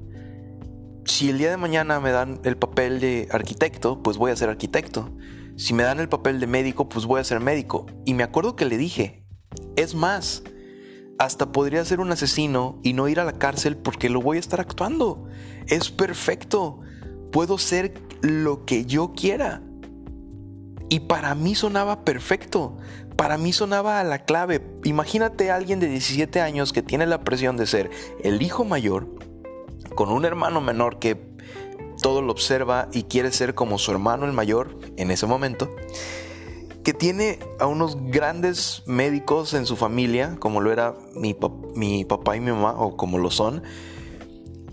Si 1.05 1.31
el 1.31 1.38
día 1.38 1.50
de 1.50 1.56
mañana 1.56 1.99
me 2.00 2.11
dan 2.11 2.41
el 2.44 2.56
papel 2.56 3.00
de 3.00 3.29
arquitecto, 3.31 4.03
pues 4.03 4.17
voy 4.17 4.31
a 4.31 4.37
ser 4.37 4.49
arquitecto. 4.49 5.11
Si 5.56 5.73
me 5.73 5.82
dan 5.82 6.00
el 6.00 6.08
papel 6.08 6.38
de 6.38 6.47
médico, 6.47 6.88
pues 6.88 7.06
voy 7.06 7.20
a 7.20 7.25
ser 7.25 7.41
médico. 7.41 7.87
Y 8.05 8.14
me 8.14 8.23
acuerdo 8.23 8.56
que 8.56 8.67
le 8.67 8.76
dije, 8.76 9.25
es 9.76 9.95
más, 9.95 10.42
hasta 11.19 11.50
podría 11.50 11.85
ser 11.85 12.00
un 12.00 12.12
asesino 12.12 12.78
y 12.83 12.92
no 12.92 13.09
ir 13.09 13.21
a 13.21 13.25
la 13.25 13.38
cárcel 13.38 13.76
porque 13.76 14.11
lo 14.11 14.21
voy 14.21 14.37
a 14.37 14.40
estar 14.40 14.61
actuando. 14.61 15.26
Es 15.66 15.90
perfecto. 15.90 16.81
Puedo 17.33 17.59
ser 17.59 17.95
lo 18.21 18.64
que 18.64 18.85
yo 18.85 19.12
quiera. 19.14 19.62
Y 20.88 21.00
para 21.00 21.35
mí 21.35 21.55
sonaba 21.55 22.05
perfecto. 22.05 22.76
Para 23.16 23.38
mí 23.38 23.52
sonaba 23.52 23.99
a 24.00 24.05
la 24.05 24.25
clave. 24.25 24.62
Imagínate 24.85 25.50
a 25.50 25.57
alguien 25.57 25.81
de 25.81 25.88
17 25.88 26.40
años 26.40 26.73
que 26.73 26.83
tiene 26.83 27.07
la 27.07 27.25
presión 27.25 27.57
de 27.57 27.66
ser 27.66 27.90
el 28.23 28.43
hijo 28.43 28.64
mayor, 28.64 29.09
con 29.95 30.11
un 30.11 30.25
hermano 30.25 30.61
menor 30.61 30.99
que 30.99 31.35
todo 32.02 32.21
lo 32.21 32.31
observa 32.31 32.88
y 32.93 33.05
quiere 33.05 33.33
ser 33.33 33.55
como 33.55 33.78
su 33.78 33.90
hermano 33.90 34.26
el 34.26 34.33
mayor 34.33 34.78
en 34.97 35.11
ese 35.11 35.26
momento, 35.26 35.75
que 36.85 36.93
tiene 36.93 37.38
a 37.59 37.66
unos 37.66 37.97
grandes 38.11 38.83
médicos 38.87 39.55
en 39.55 39.66
su 39.66 39.76
familia, 39.76 40.37
como 40.38 40.61
lo 40.61 40.71
era 40.71 40.95
mi, 41.14 41.35
papá 41.35 42.37
y 42.37 42.40
mi 42.40 42.52
mamá, 42.52 42.75
o 42.78 42.97
como 42.97 43.19
lo 43.19 43.31
son, 43.31 43.62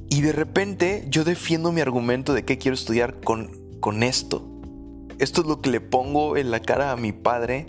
y 0.10 0.22
de 0.22 0.34
repente 0.34 1.06
yo 1.10 1.24
defiendo 1.24 1.72
mi 1.72 1.82
argumento 1.82 2.34
de 2.34 2.44
que 2.44 2.58
quiero 2.58 2.76
estudiar 2.76 3.22
con, 3.22 3.80
con 3.80 4.04
esto 4.04 4.53
esto 5.24 5.42
es 5.42 5.48
lo 5.48 5.62
que 5.62 5.70
le 5.70 5.82
pongo 5.82 6.38
en 6.38 6.52
la 6.52 6.60
cara 6.60 6.92
a 6.92 6.96
mi 6.96 7.12
padre 7.12 7.66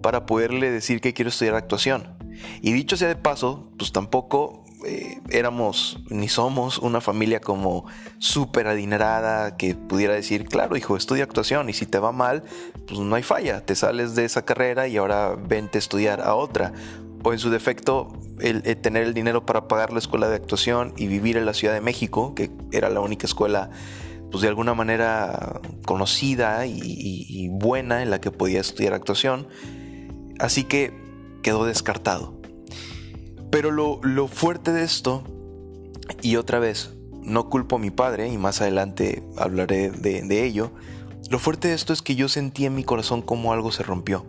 para 0.00 0.26
poderle 0.26 0.70
decir 0.70 1.00
que 1.00 1.12
quiero 1.12 1.28
estudiar 1.28 1.54
actuación. 1.54 2.14
Y 2.62 2.72
dicho 2.72 2.96
sea 2.96 3.08
de 3.08 3.16
paso, 3.16 3.70
pues 3.78 3.92
tampoco 3.92 4.64
eh, 4.86 5.18
éramos 5.30 5.98
ni 6.10 6.28
somos 6.28 6.78
una 6.78 7.00
familia 7.00 7.40
como 7.40 7.86
súper 8.18 8.66
adinerada 8.66 9.56
que 9.56 9.74
pudiera 9.74 10.14
decir, 10.14 10.46
claro, 10.46 10.76
hijo, 10.76 10.96
estudia 10.96 11.24
actuación 11.24 11.68
y 11.70 11.72
si 11.72 11.86
te 11.86 11.98
va 11.98 12.12
mal, 12.12 12.44
pues 12.86 13.00
no 13.00 13.14
hay 13.16 13.22
falla, 13.22 13.64
te 13.64 13.74
sales 13.74 14.14
de 14.14 14.24
esa 14.24 14.44
carrera 14.44 14.86
y 14.86 14.96
ahora 14.96 15.36
vente 15.36 15.78
a 15.78 15.80
estudiar 15.80 16.20
a 16.20 16.34
otra. 16.34 16.72
O 17.24 17.32
en 17.32 17.38
su 17.38 17.48
defecto, 17.48 18.12
el, 18.40 18.62
tener 18.82 19.04
el 19.04 19.14
dinero 19.14 19.46
para 19.46 19.66
pagar 19.66 19.92
la 19.92 19.98
escuela 19.98 20.28
de 20.28 20.36
actuación 20.36 20.92
y 20.98 21.06
vivir 21.06 21.38
en 21.38 21.46
la 21.46 21.54
Ciudad 21.54 21.72
de 21.72 21.80
México, 21.80 22.34
que 22.34 22.50
era 22.70 22.90
la 22.90 23.00
única 23.00 23.26
escuela 23.26 23.70
pues 24.34 24.42
de 24.42 24.48
alguna 24.48 24.74
manera 24.74 25.60
conocida 25.86 26.66
y, 26.66 27.48
buena 27.52 28.02
en 28.02 28.10
la 28.10 28.20
que 28.20 28.32
podía 28.32 28.60
estudiar 28.60 28.92
actuación. 28.92 29.46
Así 30.40 30.64
que 30.64 30.92
quedó 31.44 31.64
descartado. 31.66 32.34
Pero 33.52 33.70
lo, 33.70 34.26
fuerte 34.26 34.72
de 34.72 34.82
esto, 34.82 35.22
y 36.20 36.34
otra 36.34 36.58
vez, 36.58 36.94
no 37.22 37.48
culpo 37.48 37.76
a 37.76 37.78
mi 37.78 37.92
padre, 37.92 38.28
y 38.28 38.36
más 38.36 38.60
adelante 38.60 39.22
hablaré 39.36 39.92
de, 39.92 40.44
ello, 40.44 40.72
Lo 41.30 41.38
fuerte 41.38 41.68
de 41.68 41.74
esto 41.74 41.92
es 41.92 42.02
que 42.02 42.16
yo 42.16 42.28
sentí 42.28 42.66
en 42.66 42.74
mi 42.74 42.82
corazón 42.82 43.22
como 43.22 43.52
algo 43.52 43.70
se 43.70 43.84
rompió. 43.84 44.26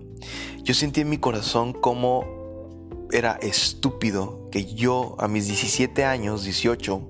Yo 0.61 0.75
sentí 0.75 1.01
en 1.01 1.09
mi 1.09 1.17
corazón 1.17 1.73
como 1.73 2.87
era 3.11 3.39
estúpido 3.41 4.49
que 4.51 4.65
yo 4.65 5.15
a 5.17 5.27
mis 5.27 5.47
17 5.47 6.05
años, 6.05 6.43
18, 6.43 7.09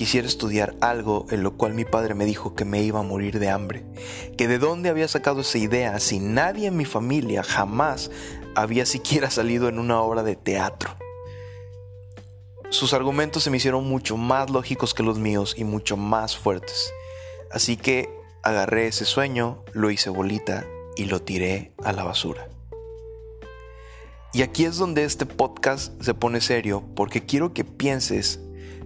quisiera 0.00 0.26
estudiar 0.26 0.76
algo 0.80 1.26
en 1.28 1.42
lo 1.42 1.58
cual 1.58 1.74
mi 1.74 1.84
padre 1.84 2.14
me 2.14 2.24
dijo 2.24 2.54
que 2.54 2.64
me 2.64 2.82
iba 2.82 3.00
a 3.00 3.02
morir 3.02 3.38
de 3.38 3.50
hambre. 3.50 3.84
Que 4.38 4.48
de 4.48 4.58
dónde 4.58 4.88
había 4.88 5.06
sacado 5.08 5.42
esa 5.42 5.58
idea 5.58 6.00
si 6.00 6.20
nadie 6.20 6.68
en 6.68 6.76
mi 6.78 6.86
familia 6.86 7.42
jamás 7.42 8.10
había 8.54 8.86
siquiera 8.86 9.30
salido 9.30 9.68
en 9.68 9.78
una 9.78 10.00
obra 10.00 10.22
de 10.22 10.36
teatro. 10.36 10.96
Sus 12.70 12.94
argumentos 12.94 13.42
se 13.42 13.50
me 13.50 13.58
hicieron 13.58 13.86
mucho 13.86 14.16
más 14.16 14.48
lógicos 14.48 14.94
que 14.94 15.02
los 15.02 15.18
míos 15.18 15.54
y 15.58 15.64
mucho 15.64 15.98
más 15.98 16.34
fuertes. 16.34 16.94
Así 17.52 17.76
que 17.76 18.08
agarré 18.42 18.86
ese 18.86 19.04
sueño, 19.04 19.62
lo 19.74 19.90
hice 19.90 20.08
bolita 20.08 20.64
y 20.96 21.04
lo 21.04 21.20
tiré 21.20 21.74
a 21.84 21.92
la 21.92 22.04
basura. 22.04 22.48
Y 24.32 24.40
aquí 24.40 24.64
es 24.64 24.78
donde 24.78 25.04
este 25.04 25.26
podcast 25.26 25.92
se 26.02 26.14
pone 26.14 26.40
serio 26.40 26.84
porque 26.96 27.26
quiero 27.26 27.52
que 27.52 27.64
pienses 27.64 28.40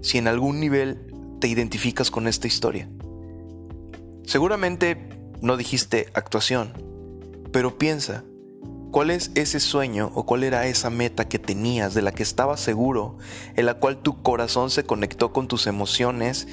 si 0.05 0.19
en 0.19 0.29
algún 0.29 0.61
nivel 0.61 0.99
te 1.41 1.49
identificas 1.49 2.11
con 2.11 2.29
esta 2.29 2.47
historia. 2.47 2.89
Seguramente 4.27 5.09
no 5.41 5.57
dijiste 5.57 6.09
actuación, 6.13 6.75
pero 7.53 7.79
piensa, 7.79 8.23
¿cuál 8.91 9.11
es 9.11 9.33
ese 9.35 9.61
sueño 9.61 10.13
o 10.15 10.27
cuál 10.27 10.45
era 10.45 10.67
esa 10.67 10.91
meta 10.91 11.27
que 11.27 11.39
tenías, 11.39 11.95
de 11.95 12.03
la 12.03 12.13
que 12.13 12.23
estabas 12.23 12.61
seguro, 12.61 13.17
en 13.57 13.65
la 13.65 13.75
cual 13.75 14.03
tu 14.03 14.23
corazón 14.23 14.71
se 14.71 14.85
conectó 14.85 15.33
con 15.33 15.49
tus 15.49 15.67
emociones 15.67 16.49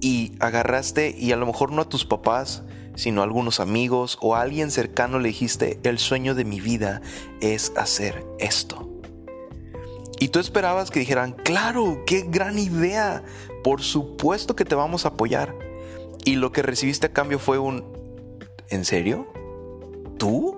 y 0.00 0.32
agarraste 0.40 1.14
y 1.16 1.32
a 1.32 1.36
lo 1.36 1.44
mejor 1.44 1.70
no 1.70 1.82
a 1.82 1.88
tus 1.88 2.06
papás, 2.06 2.62
sino 2.96 3.20
a 3.20 3.24
algunos 3.24 3.60
amigos 3.60 4.16
o 4.22 4.36
a 4.36 4.40
alguien 4.40 4.70
cercano 4.70 5.18
le 5.18 5.28
dijiste, 5.28 5.80
el 5.82 5.98
sueño 5.98 6.34
de 6.34 6.46
mi 6.46 6.60
vida 6.60 7.02
es 7.42 7.72
hacer 7.76 8.24
esto. 8.38 8.93
Y 10.24 10.28
tú 10.28 10.38
esperabas 10.38 10.90
que 10.90 11.00
dijeran, 11.00 11.32
claro, 11.32 12.02
qué 12.06 12.22
gran 12.26 12.58
idea, 12.58 13.22
por 13.62 13.82
supuesto 13.82 14.56
que 14.56 14.64
te 14.64 14.74
vamos 14.74 15.04
a 15.04 15.08
apoyar. 15.08 15.54
Y 16.24 16.36
lo 16.36 16.50
que 16.50 16.62
recibiste 16.62 17.08
a 17.08 17.12
cambio 17.12 17.38
fue 17.38 17.58
un, 17.58 17.84
¿en 18.70 18.86
serio? 18.86 19.30
¿Tú? 20.16 20.56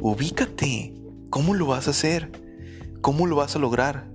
Ubícate, 0.00 0.94
¿cómo 1.30 1.54
lo 1.54 1.66
vas 1.66 1.88
a 1.88 1.90
hacer? 1.90 2.30
¿Cómo 3.00 3.26
lo 3.26 3.34
vas 3.34 3.56
a 3.56 3.58
lograr? 3.58 4.06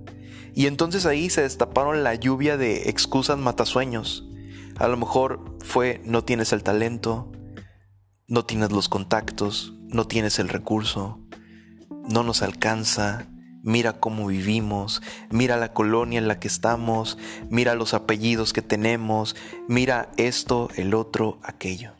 Y 0.54 0.68
entonces 0.68 1.04
ahí 1.04 1.28
se 1.28 1.42
destaparon 1.42 2.02
la 2.02 2.14
lluvia 2.14 2.56
de 2.56 2.88
excusas 2.88 3.36
matasueños 3.36 4.26
a 4.78 4.88
lo 4.88 4.96
mejor 4.96 5.58
fue 5.62 6.00
no 6.06 6.24
tienes 6.24 6.54
el 6.54 6.62
talento, 6.62 7.30
no 8.28 8.46
tienes 8.46 8.72
los 8.72 8.88
contactos, 8.88 9.74
no 9.88 10.06
tienes 10.06 10.38
el 10.38 10.48
recurso, 10.48 11.20
no 12.08 12.22
nos 12.22 12.40
alcanza, 12.40 13.28
mira 13.62 13.94
cómo 13.94 14.26
vivimos, 14.26 15.02
mira 15.30 15.56
la 15.56 15.72
colonia 15.72 16.18
en 16.18 16.28
la 16.28 16.38
que 16.38 16.48
estamos, 16.48 17.18
mira 17.48 17.74
los 17.74 17.94
apellidos 17.94 18.52
que 18.52 18.62
tenemos, 18.62 19.36
mira 19.68 20.10
esto, 20.16 20.68
el 20.76 20.94
otro, 20.94 21.38
aquello. 21.42 21.92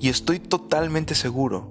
Y 0.00 0.08
estoy 0.08 0.38
totalmente 0.38 1.14
seguro 1.14 1.70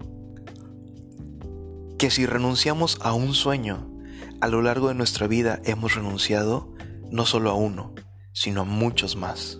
que 1.97 2.09
si 2.09 2.25
renunciamos 2.25 2.97
a 3.01 3.13
un 3.13 3.33
sueño, 3.33 3.91
a 4.41 4.47
lo 4.47 4.61
largo 4.61 4.89
de 4.89 4.95
nuestra 4.95 5.27
vida 5.27 5.61
hemos 5.63 5.95
renunciado 5.95 6.73
no 7.11 7.25
solo 7.25 7.51
a 7.51 7.53
uno, 7.53 7.93
sino 8.33 8.61
a 8.61 8.65
muchos 8.65 9.15
más. 9.15 9.59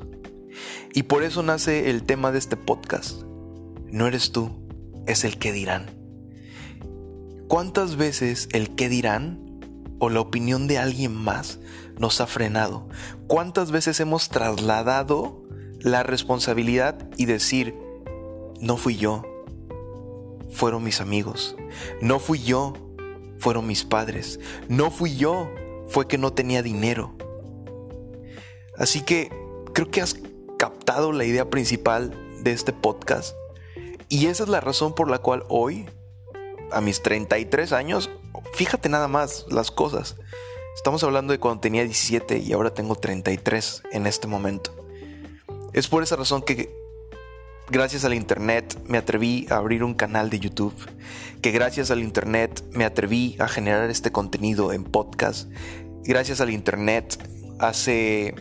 Y 0.94 1.04
por 1.04 1.24
eso 1.24 1.44
nace 1.44 1.90
el 1.90 2.04
tema 2.04 2.32
de 2.32 2.40
este 2.40 2.58
podcast. 2.58 3.24
No 3.92 4.08
eres 4.08 4.32
tú, 4.32 4.68
es 5.08 5.24
el 5.24 5.38
que 5.38 5.52
dirán. 5.52 6.05
¿Cuántas 7.48 7.96
veces 7.96 8.50
el 8.52 8.76
que 8.76 8.90
dirán 8.90 9.60
o 10.00 10.10
la 10.10 10.20
opinión 10.20 10.68
de 10.68 10.78
alguien 10.78 11.16
más 11.16 11.60
nos 12.00 12.22
ha 12.22 12.28
frenado? 12.28 12.88
¿Cuántas 13.28 13.72
veces 13.72 14.00
hemos 14.00 14.30
trasladado 14.30 15.44
la 15.80 16.04
responsabilidad 16.04 17.10
y 17.18 17.26
decir, 17.26 17.76
no 18.60 18.78
fui 18.78 18.98
yo, 18.98 19.24
fueron 20.52 20.84
mis 20.84 21.02
amigos, 21.02 21.56
no 22.02 22.20
fui 22.20 22.42
yo, 22.42 22.74
fueron 23.38 23.68
mis 23.68 23.84
padres, 23.84 24.40
no 24.68 24.90
fui 24.90 25.16
yo, 25.16 25.52
fue 25.88 26.08
que 26.08 26.18
no 26.18 26.34
tenía 26.34 26.64
dinero, 26.64 27.16
Así 28.78 29.02
que 29.02 29.30
creo 29.74 29.90
que 29.90 30.02
has 30.02 30.18
captado 30.58 31.12
la 31.12 31.26
idea 31.26 31.50
principal 31.50 32.14
de 32.44 32.52
este 32.52 32.74
podcast. 32.74 33.36
Y 34.10 34.28
esa 34.28 34.44
es 34.44 34.50
la 34.50 34.60
razón 34.60 34.94
por 34.94 35.10
la 35.10 35.20
cual 35.20 35.44
hoy, 35.48 35.88
a 36.72 36.82
mis 36.82 37.02
33 37.02 37.72
años, 37.74 38.10
fíjate 38.54 38.90
nada 38.90 39.08
más 39.08 39.46
las 39.50 39.72
cosas. 39.72 40.16
Estamos 40.76 41.04
hablando 41.04 41.32
de 41.32 41.40
cuando 41.40 41.62
tenía 41.62 41.84
17 41.84 42.40
y 42.40 42.54
ahora 42.54 42.74
tengo 42.74 42.96
33 42.96 43.84
en 43.92 44.08
este 44.08 44.28
momento. 44.28 44.76
Es 45.74 45.88
por 45.88 46.04
esa 46.04 46.16
razón 46.16 46.42
que 46.42 46.74
gracias 47.70 48.06
al 48.06 48.14
Internet 48.14 48.78
me 48.86 48.98
atreví 48.98 49.48
a 49.50 49.56
abrir 49.56 49.84
un 49.84 49.94
canal 49.94 50.30
de 50.30 50.40
YouTube, 50.40 50.76
que 51.42 51.52
gracias 51.52 51.92
al 51.92 52.02
Internet 52.02 52.64
me 52.72 52.86
atreví 52.86 53.36
a 53.40 53.48
generar 53.48 53.90
este 53.90 54.12
contenido 54.12 54.74
en 54.74 54.84
podcast. 54.84 55.50
Gracias 56.04 56.42
al 56.42 56.50
Internet 56.50 57.18
hace 57.60 58.36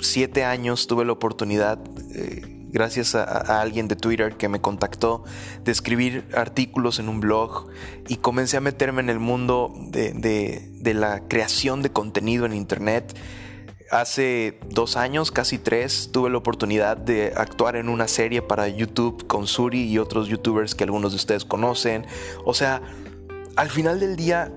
siete 0.00 0.44
años 0.44 0.86
tuve 0.86 1.04
la 1.04 1.12
oportunidad, 1.12 1.78
eh, 2.14 2.55
gracias 2.70 3.14
a, 3.14 3.60
alguien 3.60 3.88
de 3.88 3.96
Twitter 3.96 4.36
que 4.36 4.48
me 4.48 4.60
contactó, 4.60 5.24
de 5.64 5.72
escribir 5.72 6.26
artículos 6.34 6.98
en 6.98 7.08
un 7.08 7.20
blog 7.20 7.68
y 8.08 8.16
comencé 8.16 8.56
a 8.56 8.60
meterme 8.60 9.00
en 9.02 9.10
el 9.10 9.18
mundo 9.18 9.72
de, 9.76 10.94
la 10.94 11.20
creación 11.28 11.82
de 11.82 11.90
contenido 11.90 12.46
en 12.46 12.54
Internet. 12.54 13.16
Hace 13.90 14.58
dos 14.68 14.96
años, 14.96 15.30
casi 15.30 15.58
tres, 15.58 16.10
tuve 16.12 16.28
la 16.28 16.38
oportunidad 16.38 16.96
de 16.96 17.32
actuar 17.36 17.76
en 17.76 17.88
una 17.88 18.08
serie 18.08 18.42
para 18.42 18.66
YouTube 18.68 19.26
con 19.26 19.46
Suri 19.46 19.84
y 19.84 19.98
otros 19.98 20.28
youtubers 20.28 20.74
que 20.74 20.84
algunos 20.84 21.12
de 21.12 21.16
ustedes 21.16 21.44
conocen. 21.44 22.04
O 22.44 22.52
sea, 22.52 22.82
al 23.54 23.70
final 23.70 24.00
del 24.00 24.16
día 24.16 24.52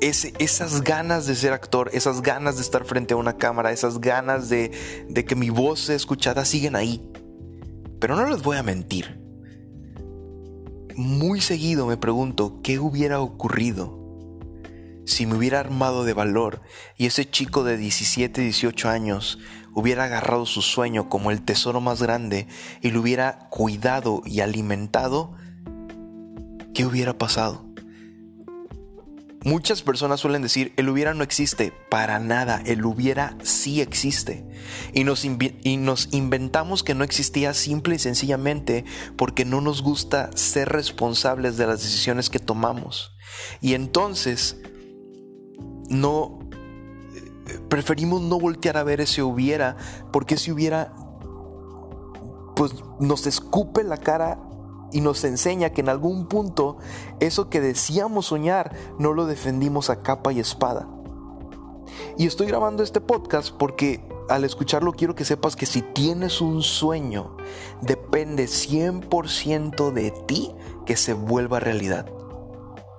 esas 0.00 0.82
ganas 0.82 1.26
de 1.26 1.34
ser 1.34 1.52
actor, 1.52 1.90
esas 1.92 2.22
ganas 2.22 2.56
de 2.56 2.62
estar 2.62 2.84
frente 2.84 3.14
a 3.14 3.16
una 3.16 3.36
cámara, 3.36 3.72
esas 3.72 4.00
ganas 4.00 4.48
de, 4.48 5.06
de 5.08 5.24
que 5.24 5.36
mi 5.36 5.50
voz 5.50 5.80
sea 5.80 5.96
escuchada 5.96 6.44
siguen 6.44 6.76
ahí. 6.76 7.02
Pero 8.00 8.16
no 8.16 8.28
les 8.28 8.42
voy 8.42 8.56
a 8.56 8.62
mentir. 8.62 9.20
Muy 10.96 11.40
seguido 11.40 11.86
me 11.86 11.96
pregunto 11.96 12.60
qué 12.62 12.78
hubiera 12.78 13.20
ocurrido 13.20 14.00
si 15.04 15.26
me 15.26 15.34
hubiera 15.34 15.60
armado 15.60 16.04
de 16.04 16.12
valor 16.12 16.62
y 16.96 17.06
ese 17.06 17.28
chico 17.28 17.64
de 17.64 17.76
17, 17.76 18.42
18 18.42 18.88
años 18.88 19.38
hubiera 19.74 20.04
agarrado 20.04 20.46
su 20.46 20.62
sueño 20.62 21.08
como 21.08 21.30
el 21.30 21.42
tesoro 21.42 21.80
más 21.80 22.02
grande 22.02 22.46
y 22.80 22.90
lo 22.90 23.00
hubiera 23.00 23.48
cuidado 23.50 24.22
y 24.24 24.40
alimentado, 24.40 25.34
¿qué 26.74 26.86
hubiera 26.86 27.18
pasado? 27.18 27.69
Muchas 29.42 29.82
personas 29.82 30.20
suelen 30.20 30.42
decir, 30.42 30.74
el 30.76 30.90
hubiera 30.90 31.14
no 31.14 31.24
existe. 31.24 31.72
Para 31.88 32.18
nada, 32.18 32.62
el 32.66 32.84
hubiera 32.84 33.36
sí 33.42 33.80
existe. 33.80 34.46
Y 34.92 35.04
nos, 35.04 35.24
y 35.24 35.76
nos, 35.78 36.08
inventamos 36.12 36.82
que 36.82 36.94
no 36.94 37.04
existía 37.04 37.54
simple 37.54 37.94
y 37.94 37.98
sencillamente 37.98 38.84
porque 39.16 39.46
no 39.46 39.62
nos 39.62 39.82
gusta 39.82 40.30
ser 40.34 40.68
responsables 40.68 41.56
de 41.56 41.66
las 41.66 41.80
decisiones 41.80 42.28
que 42.28 42.38
tomamos. 42.38 43.16
Y 43.62 43.72
entonces, 43.72 44.58
no, 45.88 46.38
preferimos 47.70 48.20
no 48.20 48.38
voltear 48.38 48.76
a 48.76 48.82
ver 48.82 49.00
ese 49.00 49.22
hubiera, 49.22 49.78
porque 50.12 50.36
si 50.36 50.52
hubiera, 50.52 50.92
pues 52.56 52.72
nos 53.00 53.26
escupe 53.26 53.84
la 53.84 53.96
cara 53.96 54.38
y 54.92 55.00
nos 55.00 55.24
enseña 55.24 55.70
que 55.70 55.80
en 55.80 55.88
algún 55.88 56.26
punto 56.26 56.78
eso 57.20 57.48
que 57.48 57.60
decíamos 57.60 58.26
soñar 58.26 58.74
no 58.98 59.12
lo 59.12 59.26
defendimos 59.26 59.90
a 59.90 60.02
capa 60.02 60.32
y 60.32 60.40
espada. 60.40 60.88
Y 62.16 62.26
estoy 62.26 62.46
grabando 62.46 62.82
este 62.82 63.00
podcast 63.00 63.50
porque 63.50 64.02
al 64.28 64.44
escucharlo 64.44 64.92
quiero 64.92 65.14
que 65.14 65.24
sepas 65.24 65.56
que 65.56 65.66
si 65.66 65.82
tienes 65.82 66.40
un 66.40 66.62
sueño, 66.62 67.36
depende 67.82 68.44
100% 68.44 69.92
de 69.92 70.10
ti 70.26 70.52
que 70.86 70.96
se 70.96 71.14
vuelva 71.14 71.60
realidad. 71.60 72.06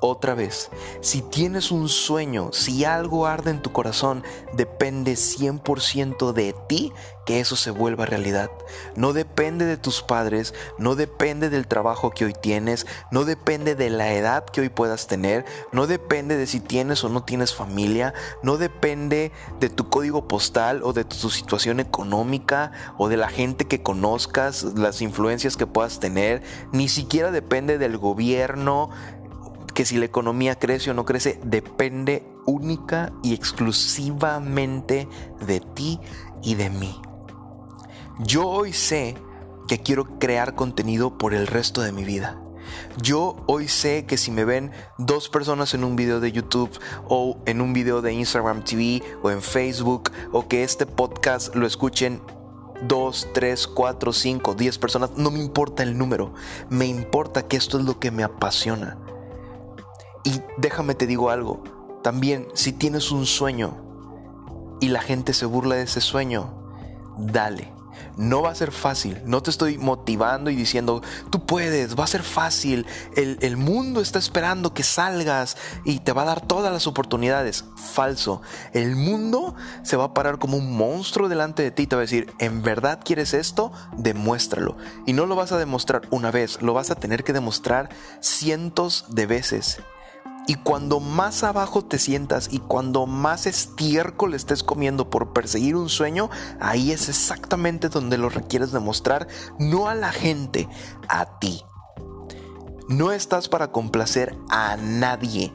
Otra 0.01 0.34
vez, 0.34 0.70
si 1.00 1.22
tienes 1.22 1.72
un 1.72 1.88
sueño, 1.88 2.50
si 2.51 2.86
algo 2.86 3.27
arde 3.27 3.51
en 3.51 3.62
tu 3.62 3.72
corazón, 3.72 4.24
depende 4.51 5.13
100% 5.13 6.34
de 6.34 6.55
ti 6.67 6.91
que 7.25 7.39
eso 7.39 7.55
se 7.55 7.70
vuelva 7.70 8.08
realidad. 8.08 8.50
No 8.96 9.13
depende 9.13 9.65
de 9.65 9.77
tus 9.77 10.01
padres, 10.01 10.55
no 10.79 10.96
depende 10.96 11.51
del 11.51 11.67
trabajo 11.67 12.10
que 12.10 12.25
hoy 12.25 12.34
tienes, 12.34 12.88
no 13.12 13.25
depende 13.25 13.75
de 13.75 13.91
la 13.91 14.12
edad 14.13 14.43
que 14.46 14.62
hoy 14.62 14.70
puedas 14.70 15.05
tener, 15.05 15.46
no 15.72 15.86
depende 15.86 16.36
de 16.36 16.48
si 16.48 16.60
tienes 16.60 17.03
o 17.03 17.10
no 17.10 17.24
tienes 17.24 17.53
familia, 17.53 18.15
no 18.41 18.58
depende 18.58 19.31
de 19.60 19.70
tu 19.70 19.88
código 19.89 20.27
postal 20.27 20.81
o 20.84 20.93
de 20.93 21.05
tu 21.05 21.29
situación 21.29 21.79
económica 21.79 22.72
o 22.98 23.08
de 23.08 23.17
la 23.17 23.29
gente 23.29 23.67
que 23.67 23.84
conozcas, 23.84 24.63
las 24.63 25.01
influencias 25.03 25.58
que 25.58 25.67
puedas 25.67 26.00
tener, 26.00 26.41
ni 26.72 26.89
siquiera 26.89 27.31
depende 27.31 27.77
del 27.77 28.00
gobierno 28.00 28.89
que 29.73 29.85
si 29.85 29.97
la 29.97 30.05
economía 30.05 30.57
crece 30.57 30.91
o 30.91 30.93
no 30.93 31.05
crece 31.05 31.39
depende 31.43 32.27
única 32.45 33.13
y 33.23 33.33
exclusivamente 33.33 35.07
de 35.45 35.59
ti 35.59 35.99
y 36.41 36.55
de 36.55 36.69
mí. 36.69 37.01
Yo 38.19 38.47
hoy 38.47 38.73
sé 38.73 39.15
que 39.67 39.79
quiero 39.79 40.19
crear 40.19 40.55
contenido 40.55 41.17
por 41.17 41.33
el 41.33 41.47
resto 41.47 41.81
de 41.81 41.91
mi 41.91 42.03
vida. 42.03 42.41
Yo 43.01 43.37
hoy 43.47 43.67
sé 43.67 44.05
que 44.05 44.17
si 44.17 44.31
me 44.31 44.45
ven 44.45 44.71
dos 44.97 45.29
personas 45.29 45.73
en 45.73 45.83
un 45.83 45.95
video 45.95 46.19
de 46.19 46.31
YouTube 46.31 46.71
o 47.07 47.37
en 47.45 47.61
un 47.61 47.73
video 47.73 48.01
de 48.01 48.13
Instagram 48.13 48.63
TV 48.63 49.01
o 49.23 49.31
en 49.31 49.41
Facebook 49.41 50.11
o 50.31 50.47
que 50.47 50.63
este 50.63 50.85
podcast 50.85 51.55
lo 51.55 51.65
escuchen 51.65 52.21
dos, 52.87 53.27
tres, 53.33 53.67
cuatro, 53.67 54.11
cinco, 54.13 54.55
diez 54.55 54.77
personas, 54.77 55.11
no 55.15 55.31
me 55.31 55.39
importa 55.39 55.83
el 55.83 55.97
número, 55.97 56.33
me 56.69 56.85
importa 56.85 57.47
que 57.47 57.57
esto 57.57 57.77
es 57.77 57.85
lo 57.85 57.99
que 57.99 58.11
me 58.11 58.23
apasiona. 58.23 58.97
Y 60.23 60.41
déjame 60.57 60.95
te 60.95 61.07
digo 61.07 61.29
algo, 61.29 61.63
también 62.03 62.47
si 62.53 62.73
tienes 62.73 63.11
un 63.11 63.25
sueño 63.25 63.77
y 64.79 64.89
la 64.89 65.01
gente 65.01 65.33
se 65.33 65.45
burla 65.45 65.75
de 65.75 65.83
ese 65.83 66.01
sueño, 66.01 66.53
dale. 67.17 67.71
No 68.17 68.41
va 68.41 68.49
a 68.49 68.55
ser 68.55 68.71
fácil, 68.71 69.21
no 69.25 69.41
te 69.41 69.49
estoy 69.49 69.77
motivando 69.77 70.49
y 70.49 70.55
diciendo, 70.55 71.01
tú 71.29 71.45
puedes, 71.45 71.97
va 71.97 72.03
a 72.03 72.07
ser 72.07 72.23
fácil, 72.23 72.85
el, 73.15 73.37
el, 73.41 73.57
mundo 73.57 74.01
está 74.01 74.19
esperando 74.19 74.73
que 74.73 74.83
salgas 74.83 75.55
y 75.85 75.99
te 75.99 76.11
va 76.11 76.23
a 76.23 76.25
dar 76.25 76.41
todas 76.41 76.73
las 76.73 76.87
oportunidades. 76.87 77.65
Falso, 77.75 78.41
el 78.73 78.95
mundo 78.95 79.55
se 79.83 79.97
va 79.97 80.05
a 80.05 80.13
parar 80.13 80.39
como 80.39 80.57
un 80.57 80.75
monstruo 80.75 81.29
delante 81.29 81.63
de 81.63 81.71
ti 81.71 81.87
te 81.87 81.95
va 81.95 82.01
a 82.01 82.03
decir, 82.03 82.33
¿en 82.39 82.63
verdad 82.63 82.99
quieres 83.03 83.33
esto? 83.33 83.71
Demuéstralo. 83.97 84.77
Y 85.05 85.13
no 85.13 85.25
lo 85.25 85.35
vas 85.35 85.51
a 85.51 85.57
demostrar 85.57 86.01
una 86.11 86.31
vez, 86.31 86.61
lo 86.61 86.73
vas 86.73 86.91
a 86.91 86.95
tener 86.95 87.23
que 87.23 87.33
demostrar 87.33 87.89
cientos 88.19 89.05
de 89.09 89.25
veces. 89.25 89.79
Y 90.48 90.55
cuando 90.55 91.00
más 91.00 91.43
abajo 91.43 91.83
te 91.83 92.00
sientas 92.00 92.50
y 92.51 92.60
cuando 92.60 93.05
más 93.05 93.45
estiércol 93.45 94.33
estés 94.33 94.63
comiendo 94.63 95.10
por 95.10 95.33
perseguir 95.33 95.75
un 95.75 95.89
sueño, 95.89 96.29
ahí 96.60 96.91
es 96.91 97.10
exactamente 97.10 97.89
donde 97.89 98.17
lo 98.17 98.29
requieres 98.29 98.71
demostrar, 98.71 99.27
no 99.60 99.88
a 99.88 99.95
la 99.95 100.12
gente, 100.12 100.67
a 101.07 101.39
ti. 101.39 101.63
No 102.89 103.12
estás 103.12 103.48
para 103.48 103.71
complacer 103.71 104.36
a 104.50 104.75
nadie. 104.77 105.53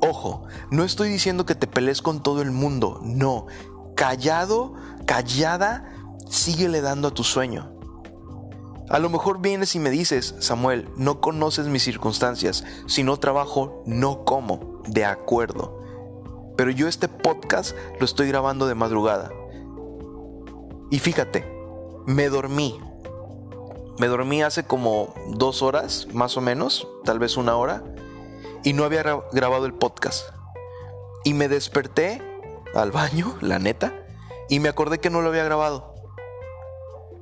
Ojo, 0.00 0.44
no 0.70 0.82
estoy 0.82 1.10
diciendo 1.10 1.44
que 1.44 1.54
te 1.54 1.66
pelees 1.66 2.00
con 2.02 2.22
todo 2.22 2.40
el 2.40 2.50
mundo, 2.50 3.00
no. 3.04 3.46
Callado, 3.94 4.74
callada, 5.06 5.92
síguele 6.28 6.80
dando 6.80 7.08
a 7.08 7.14
tu 7.14 7.22
sueño. 7.22 7.79
A 8.90 8.98
lo 8.98 9.08
mejor 9.08 9.40
vienes 9.40 9.76
y 9.76 9.78
me 9.78 9.88
dices, 9.88 10.34
Samuel, 10.40 10.88
no 10.96 11.20
conoces 11.20 11.66
mis 11.66 11.84
circunstancias, 11.84 12.64
si 12.88 13.04
no 13.04 13.18
trabajo, 13.18 13.84
no 13.86 14.24
como, 14.24 14.82
de 14.88 15.04
acuerdo. 15.04 15.80
Pero 16.56 16.72
yo 16.72 16.88
este 16.88 17.06
podcast 17.06 17.76
lo 18.00 18.04
estoy 18.04 18.26
grabando 18.26 18.66
de 18.66 18.74
madrugada. 18.74 19.30
Y 20.90 20.98
fíjate, 20.98 21.46
me 22.04 22.28
dormí. 22.30 22.80
Me 24.00 24.08
dormí 24.08 24.42
hace 24.42 24.64
como 24.64 25.14
dos 25.28 25.62
horas, 25.62 26.08
más 26.12 26.36
o 26.36 26.40
menos, 26.40 26.88
tal 27.04 27.20
vez 27.20 27.36
una 27.36 27.56
hora, 27.56 27.84
y 28.64 28.72
no 28.72 28.82
había 28.82 29.04
grabado 29.30 29.66
el 29.66 29.74
podcast. 29.74 30.30
Y 31.22 31.34
me 31.34 31.46
desperté 31.46 32.20
al 32.74 32.90
baño, 32.90 33.36
la 33.40 33.60
neta, 33.60 33.94
y 34.48 34.58
me 34.58 34.68
acordé 34.68 34.98
que 34.98 35.10
no 35.10 35.20
lo 35.20 35.28
había 35.28 35.44
grabado. 35.44 35.94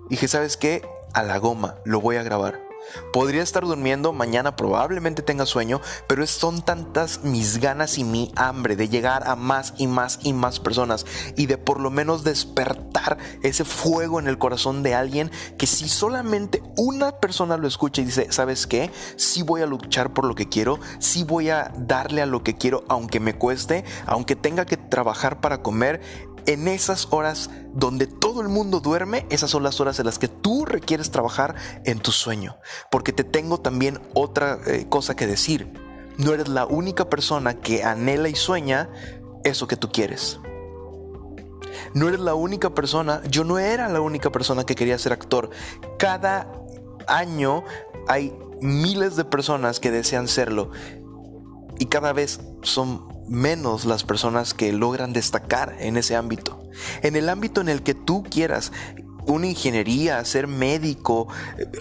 Dije, 0.08 0.28
¿sabes 0.28 0.56
qué? 0.56 0.96
A 1.14 1.22
la 1.22 1.38
goma, 1.38 1.76
lo 1.84 2.00
voy 2.00 2.16
a 2.16 2.22
grabar. 2.22 2.68
Podría 3.12 3.42
estar 3.42 3.64
durmiendo, 3.64 4.12
mañana 4.12 4.56
probablemente 4.56 5.22
tenga 5.22 5.46
sueño, 5.46 5.80
pero 6.06 6.26
son 6.26 6.62
tantas 6.62 7.22
mis 7.22 7.58
ganas 7.58 7.98
y 7.98 8.04
mi 8.04 8.32
hambre 8.36 8.76
de 8.76 8.88
llegar 8.88 9.28
a 9.28 9.36
más 9.36 9.74
y 9.76 9.86
más 9.86 10.20
y 10.22 10.32
más 10.32 10.60
personas 10.60 11.04
y 11.36 11.46
de 11.46 11.58
por 11.58 11.80
lo 11.80 11.90
menos 11.90 12.24
despertar 12.24 13.18
ese 13.42 13.64
fuego 13.64 14.20
en 14.20 14.28
el 14.28 14.38
corazón 14.38 14.82
de 14.82 14.94
alguien 14.94 15.30
que 15.58 15.66
si 15.66 15.88
solamente 15.88 16.62
una 16.76 17.12
persona 17.12 17.56
lo 17.56 17.68
escucha 17.68 18.02
y 18.02 18.06
dice, 18.06 18.28
¿sabes 18.30 18.66
qué? 18.66 18.90
Sí 19.16 19.42
voy 19.42 19.62
a 19.62 19.66
luchar 19.66 20.12
por 20.12 20.24
lo 20.24 20.34
que 20.34 20.48
quiero, 20.48 20.78
sí 20.98 21.24
voy 21.24 21.50
a 21.50 21.72
darle 21.76 22.22
a 22.22 22.26
lo 22.26 22.42
que 22.42 22.56
quiero 22.56 22.84
aunque 22.88 23.20
me 23.20 23.34
cueste, 23.34 23.84
aunque 24.06 24.36
tenga 24.36 24.64
que 24.64 24.76
trabajar 24.76 25.40
para 25.40 25.62
comer, 25.62 26.00
en 26.46 26.68
esas 26.68 27.08
horas 27.10 27.50
donde 27.74 28.06
todo 28.06 28.40
el 28.40 28.48
mundo 28.48 28.80
duerme, 28.80 29.26
esas 29.30 29.50
son 29.50 29.62
las 29.62 29.80
horas 29.80 29.98
en 29.98 30.06
las 30.06 30.18
que 30.18 30.28
tú 30.28 30.64
requieres 30.64 31.10
trabajar 31.10 31.54
en 31.84 32.00
tu 32.00 32.12
sueño. 32.12 32.56
Porque 32.90 33.12
te 33.12 33.24
tengo 33.24 33.60
también 33.60 34.00
otra 34.14 34.58
eh, 34.66 34.86
cosa 34.88 35.16
que 35.16 35.26
decir. 35.26 35.72
No 36.16 36.32
eres 36.32 36.48
la 36.48 36.66
única 36.66 37.08
persona 37.08 37.54
que 37.54 37.84
anhela 37.84 38.28
y 38.28 38.34
sueña 38.34 38.90
eso 39.44 39.68
que 39.68 39.76
tú 39.76 39.90
quieres. 39.90 40.40
No 41.94 42.08
eres 42.08 42.20
la 42.20 42.34
única 42.34 42.74
persona, 42.74 43.22
yo 43.30 43.44
no 43.44 43.58
era 43.58 43.88
la 43.88 44.00
única 44.00 44.30
persona 44.30 44.64
que 44.64 44.74
quería 44.74 44.98
ser 44.98 45.12
actor. 45.12 45.50
Cada 45.98 46.52
año 47.06 47.64
hay 48.08 48.36
miles 48.60 49.16
de 49.16 49.24
personas 49.24 49.80
que 49.80 49.90
desean 49.90 50.28
serlo 50.28 50.70
y 51.78 51.86
cada 51.86 52.12
vez 52.12 52.40
son 52.62 53.07
menos 53.28 53.84
las 53.84 54.04
personas 54.04 54.54
que 54.54 54.72
logran 54.72 55.12
destacar 55.12 55.76
en 55.78 55.96
ese 55.96 56.16
ámbito. 56.16 56.62
En 57.02 57.16
el 57.16 57.28
ámbito 57.28 57.60
en 57.60 57.68
el 57.68 57.82
que 57.82 57.94
tú 57.94 58.22
quieras, 58.22 58.72
una 59.26 59.46
ingeniería, 59.46 60.24
ser 60.24 60.46
médico, 60.46 61.28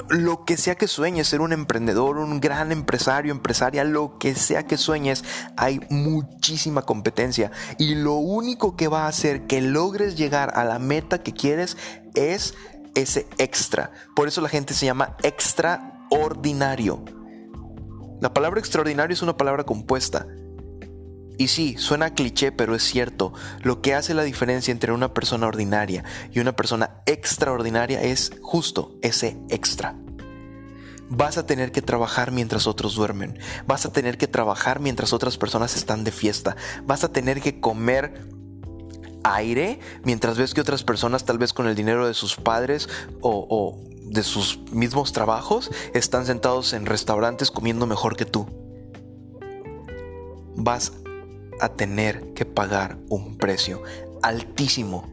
lo 0.10 0.44
que 0.44 0.58
sea 0.58 0.76
que 0.76 0.88
sueñes, 0.88 1.28
ser 1.28 1.42
un 1.42 1.54
emprendedor, 1.54 2.18
un 2.18 2.40
gran 2.40 2.72
empresario, 2.72 3.32
empresaria, 3.32 3.84
lo 3.84 4.18
que 4.18 4.36
sea 4.36 4.64
que 4.68 4.78
sueñes, 4.78 5.24
hay 5.56 5.80
muchísima 5.90 6.82
competencia 6.82 7.52
y 7.78 7.96
lo 7.96 8.16
único 8.16 8.76
que 8.76 8.88
va 8.88 9.06
a 9.06 9.08
hacer 9.08 9.48
que 9.48 9.62
logres 9.62 10.18
llegar 10.18 10.52
a 10.56 10.66
la 10.66 10.80
meta 10.80 11.24
que 11.24 11.34
quieres 11.34 11.78
es 12.16 12.56
ese 12.96 13.28
extra. 13.38 13.92
Por 14.16 14.28
eso 14.28 14.42
la 14.42 14.50
gente 14.50 14.74
se 14.74 14.86
llama 14.86 15.16
extraordinario. 15.24 17.04
La 18.20 18.34
palabra 18.34 18.60
extraordinario 18.60 19.14
es 19.14 19.22
una 19.22 19.38
palabra 19.38 19.64
compuesta. 19.64 20.26
Y 21.38 21.50
sí, 21.50 21.76
suena 21.78 22.14
cliché, 22.14 22.52
pero 22.52 22.74
es 22.76 22.84
cierto. 22.84 23.34
Lo 23.62 23.82
que 23.82 23.94
hace 23.94 24.14
la 24.14 24.24
diferencia 24.24 24.72
entre 24.72 24.92
una 24.92 25.14
persona 25.14 25.48
ordinaria 25.48 26.04
y 26.32 26.40
una 26.40 26.56
persona 26.56 27.02
extraordinaria 27.06 28.02
es 28.02 28.32
justo 28.42 28.98
ese 29.02 29.38
extra. 29.50 29.96
Vas 31.10 31.38
a 31.38 31.46
tener 31.46 31.72
que 31.72 31.82
trabajar 31.82 32.32
mientras 32.32 32.68
otros 32.68 32.96
duermen. 32.96 33.40
Vas 33.66 33.86
a 33.86 33.92
tener 33.92 34.18
que 34.18 34.28
trabajar 34.28 34.80
mientras 34.80 35.14
otras 35.14 35.38
personas 35.38 35.76
están 35.78 36.04
de 36.04 36.12
fiesta. 36.12 36.58
Vas 36.86 37.04
a 37.04 37.12
tener 37.12 37.40
que 37.40 37.60
comer 37.60 38.28
aire 39.24 39.80
mientras 40.04 40.38
ves 40.38 40.54
que 40.54 40.62
otras 40.62 40.84
personas, 40.84 41.24
tal 41.24 41.38
vez 41.38 41.54
con 41.54 41.68
el 41.68 41.76
dinero 41.76 42.08
de 42.08 42.14
sus 42.14 42.36
padres 42.36 42.90
o, 43.22 43.48
o 43.50 43.80
de 44.10 44.24
sus 44.24 44.60
mismos 44.72 45.14
trabajos, 45.14 45.70
están 45.94 46.26
sentados 46.26 46.74
en 46.74 46.86
restaurantes 46.86 47.52
comiendo 47.52 47.86
mejor 47.86 48.18
que 48.18 48.26
tú. 48.26 48.48
Vas 50.56 50.94
a 51.60 51.70
tener 51.70 52.34
que 52.34 52.46
pagar 52.46 52.98
un 53.10 53.38
precio 53.38 53.84
altísimo. 54.22 55.08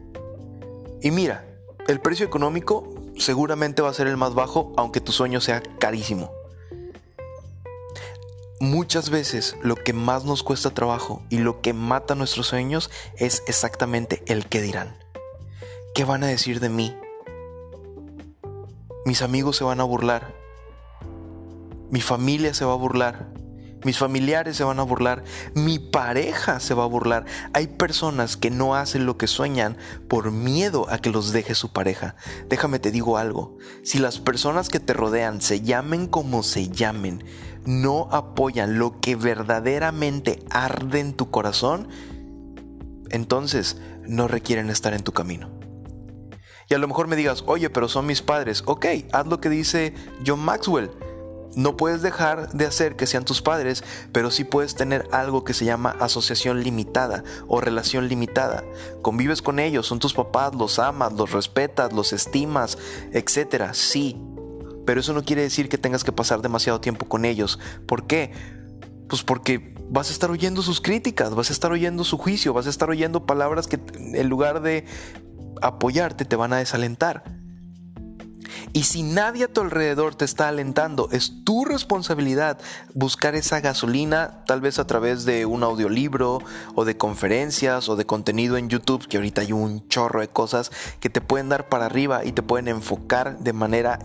Y 1.01 1.11
mira, 1.11 1.45
el 1.87 1.99
precio 1.99 2.25
económico 2.25 2.93
seguramente 3.17 3.81
va 3.81 3.89
a 3.89 3.93
ser 3.93 4.07
el 4.07 4.17
más 4.17 4.33
bajo 4.33 4.73
aunque 4.77 5.01
tu 5.01 5.11
sueño 5.11 5.41
sea 5.41 5.61
carísimo. 5.79 6.31
Muchas 8.59 9.09
veces 9.09 9.55
lo 9.61 9.75
que 9.75 9.93
más 9.93 10.23
nos 10.23 10.41
cuesta 10.41 10.69
trabajo 10.71 11.21
y 11.29 11.39
lo 11.39 11.61
que 11.61 11.73
mata 11.73 12.15
nuestros 12.15 12.47
sueños 12.47 12.89
es 13.17 13.43
exactamente 13.47 14.23
el 14.27 14.47
que 14.47 14.61
dirán. 14.61 14.97
¿Qué 15.93 16.05
van 16.05 16.23
a 16.23 16.27
decir 16.27 16.59
de 16.59 16.69
mí? 16.69 16.95
Mis 19.05 19.21
amigos 19.21 19.57
se 19.57 19.63
van 19.63 19.81
a 19.81 19.83
burlar. 19.83 20.33
Mi 21.91 22.01
familia 22.01 22.53
se 22.53 22.65
va 22.65 22.73
a 22.73 22.77
burlar 22.77 23.27
mis 23.85 23.97
familiares 23.97 24.57
se 24.57 24.63
van 24.63 24.79
a 24.79 24.83
burlar, 24.83 25.23
mi 25.53 25.79
pareja 25.79 26.59
se 26.59 26.73
va 26.73 26.83
a 26.83 26.87
burlar. 26.87 27.25
Hay 27.53 27.67
personas 27.67 28.35
que 28.35 28.49
no 28.49 28.75
hacen 28.75 29.05
lo 29.05 29.17
que 29.17 29.27
sueñan 29.27 29.77
por 30.07 30.31
miedo 30.31 30.87
a 30.89 30.97
que 30.97 31.11
los 31.11 31.31
deje 31.31 31.55
su 31.55 31.71
pareja. 31.71 32.15
Déjame 32.49 32.79
te 32.79 32.91
digo 32.91 33.17
algo, 33.17 33.57
si 33.83 33.99
las 33.99 34.19
personas 34.19 34.69
que 34.69 34.79
te 34.79 34.93
rodean 34.93 35.39
se 35.39 35.61
llamen 35.61 36.07
como 36.07 36.43
se 36.43 36.69
llamen, 36.69 37.23
no 37.65 38.09
apoyan 38.11 38.79
lo 38.79 38.99
que 38.99 39.15
verdaderamente 39.15 40.43
arde 40.49 40.99
en 40.99 41.13
tu 41.13 41.29
corazón, 41.29 41.87
entonces 43.11 43.77
no 44.07 44.27
requieren 44.27 44.69
estar 44.69 44.93
en 44.93 45.03
tu 45.03 45.11
camino. 45.11 45.49
Y 46.69 46.73
a 46.73 46.79
lo 46.79 46.87
mejor 46.87 47.07
me 47.07 47.15
digas, 47.15 47.43
oye, 47.45 47.69
pero 47.69 47.87
son 47.87 48.07
mis 48.07 48.23
padres. 48.23 48.63
Ok, 48.65 48.85
haz 49.11 49.27
lo 49.27 49.39
que 49.39 49.49
dice 49.49 49.93
John 50.25 50.39
Maxwell. 50.39 50.89
No 51.55 51.77
puedes 51.77 52.01
dejar 52.01 52.51
de 52.51 52.65
hacer 52.65 52.95
que 52.95 53.07
sean 53.07 53.23
tus 53.23 53.41
padres, 53.41 53.83
pero 54.11 54.29
sí 54.29 54.43
puedes 54.43 54.75
tener 54.75 55.07
algo 55.11 55.43
que 55.43 55.53
se 55.53 55.65
llama 55.65 55.95
asociación 55.99 56.63
limitada 56.63 57.23
o 57.47 57.61
relación 57.61 58.07
limitada. 58.09 58.63
Convives 59.01 59.41
con 59.41 59.59
ellos, 59.59 59.87
son 59.87 59.99
tus 59.99 60.13
papás, 60.13 60.53
los 60.53 60.79
amas, 60.79 61.13
los 61.13 61.31
respetas, 61.31 61.93
los 61.93 62.11
estimas, 62.11 62.77
etc. 63.13 63.71
Sí, 63.71 64.21
pero 64.85 64.99
eso 64.99 65.13
no 65.13 65.23
quiere 65.23 65.43
decir 65.43 65.69
que 65.69 65.77
tengas 65.77 66.03
que 66.03 66.11
pasar 66.11 66.41
demasiado 66.41 66.81
tiempo 66.81 67.07
con 67.07 67.25
ellos. 67.25 67.59
¿Por 67.87 68.05
qué? 68.05 68.33
Pues 69.07 69.23
porque 69.23 69.73
vas 69.89 70.09
a 70.09 70.13
estar 70.13 70.31
oyendo 70.31 70.61
sus 70.61 70.81
críticas, 70.81 71.35
vas 71.35 71.49
a 71.49 71.53
estar 71.53 71.71
oyendo 71.71 72.03
su 72.03 72.17
juicio, 72.17 72.53
vas 72.53 72.67
a 72.67 72.69
estar 72.69 72.89
oyendo 72.89 73.25
palabras 73.25 73.67
que 73.67 73.79
en 73.95 74.27
lugar 74.27 74.61
de 74.61 74.85
apoyarte 75.61 76.25
te 76.25 76.35
van 76.35 76.53
a 76.53 76.57
desalentar. 76.57 77.23
Y 78.73 78.83
si 78.83 79.03
nadie 79.03 79.45
a 79.45 79.53
tu 79.53 79.61
alrededor 79.61 80.15
te 80.15 80.25
está 80.25 80.47
alentando, 80.47 81.09
es 81.11 81.43
tu 81.43 81.65
responsabilidad 81.65 82.59
buscar 82.93 83.35
esa 83.35 83.61
gasolina, 83.61 84.43
tal 84.45 84.61
vez 84.61 84.79
a 84.79 84.87
través 84.87 85.25
de 85.25 85.45
un 85.45 85.63
audiolibro 85.63 86.39
o 86.75 86.85
de 86.85 86.97
conferencias 86.97 87.87
o 87.89 87.95
de 87.95 88.05
contenido 88.05 88.57
en 88.57 88.69
YouTube, 88.69 89.07
que 89.07 89.17
ahorita 89.17 89.41
hay 89.41 89.53
un 89.53 89.87
chorro 89.87 90.21
de 90.21 90.27
cosas 90.27 90.71
que 90.99 91.09
te 91.09 91.21
pueden 91.21 91.49
dar 91.49 91.69
para 91.69 91.85
arriba 91.85 92.25
y 92.25 92.31
te 92.31 92.43
pueden 92.43 92.67
enfocar 92.67 93.39
de 93.39 93.53
manera 93.53 93.99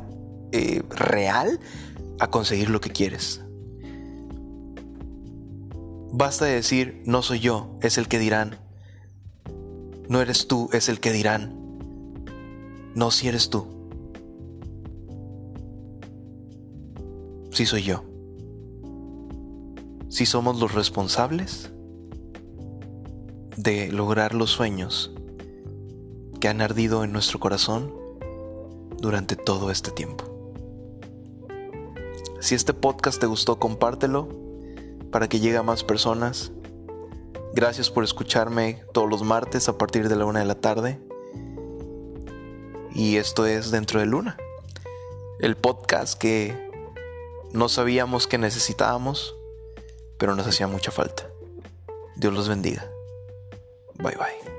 eh, 0.52 0.82
real 0.90 1.60
a 2.18 2.28
conseguir 2.28 2.70
lo 2.70 2.80
que 2.80 2.90
quieres. 2.90 3.40
Basta 6.12 6.44
de 6.44 6.54
decir, 6.54 7.02
no 7.06 7.22
soy 7.22 7.40
yo, 7.40 7.78
es 7.82 7.96
el 7.96 8.08
que 8.08 8.18
dirán. 8.18 8.58
No 10.08 10.20
eres 10.20 10.48
tú, 10.48 10.68
es 10.72 10.88
el 10.88 10.98
que 10.98 11.12
dirán. 11.12 11.56
No, 12.94 13.12
si 13.12 13.28
eres 13.28 13.48
tú. 13.48 13.79
Si 17.52 17.66
soy 17.66 17.82
yo. 17.82 18.04
Si 20.08 20.26
somos 20.26 20.58
los 20.60 20.72
responsables 20.74 21.72
de 23.56 23.90
lograr 23.92 24.34
los 24.34 24.50
sueños 24.50 25.12
que 26.40 26.48
han 26.48 26.60
ardido 26.60 27.04
en 27.04 27.12
nuestro 27.12 27.40
corazón 27.40 27.92
durante 28.98 29.36
todo 29.36 29.70
este 29.70 29.90
tiempo. 29.90 30.24
Si 32.40 32.54
este 32.54 32.72
podcast 32.72 33.20
te 33.20 33.26
gustó, 33.26 33.58
compártelo 33.58 34.28
para 35.10 35.28
que 35.28 35.40
llegue 35.40 35.58
a 35.58 35.62
más 35.62 35.84
personas. 35.84 36.52
Gracias 37.52 37.90
por 37.90 38.04
escucharme 38.04 38.82
todos 38.92 39.10
los 39.10 39.22
martes 39.22 39.68
a 39.68 39.76
partir 39.76 40.08
de 40.08 40.16
la 40.16 40.24
una 40.24 40.38
de 40.38 40.46
la 40.46 40.54
tarde. 40.54 41.00
Y 42.94 43.16
esto 43.16 43.44
es 43.44 43.70
Dentro 43.70 44.00
de 44.00 44.06
Luna, 44.06 44.36
el 45.40 45.56
podcast 45.56 46.18
que 46.18 46.69
no 47.52 47.68
sabíamos 47.68 48.26
que 48.26 48.38
necesitábamos, 48.38 49.34
pero 50.18 50.36
nos 50.36 50.46
hacía 50.46 50.66
mucha 50.66 50.90
falta. 50.90 51.28
Dios 52.16 52.32
los 52.32 52.48
bendiga. 52.48 52.90
Bye 53.94 54.16
bye. 54.16 54.49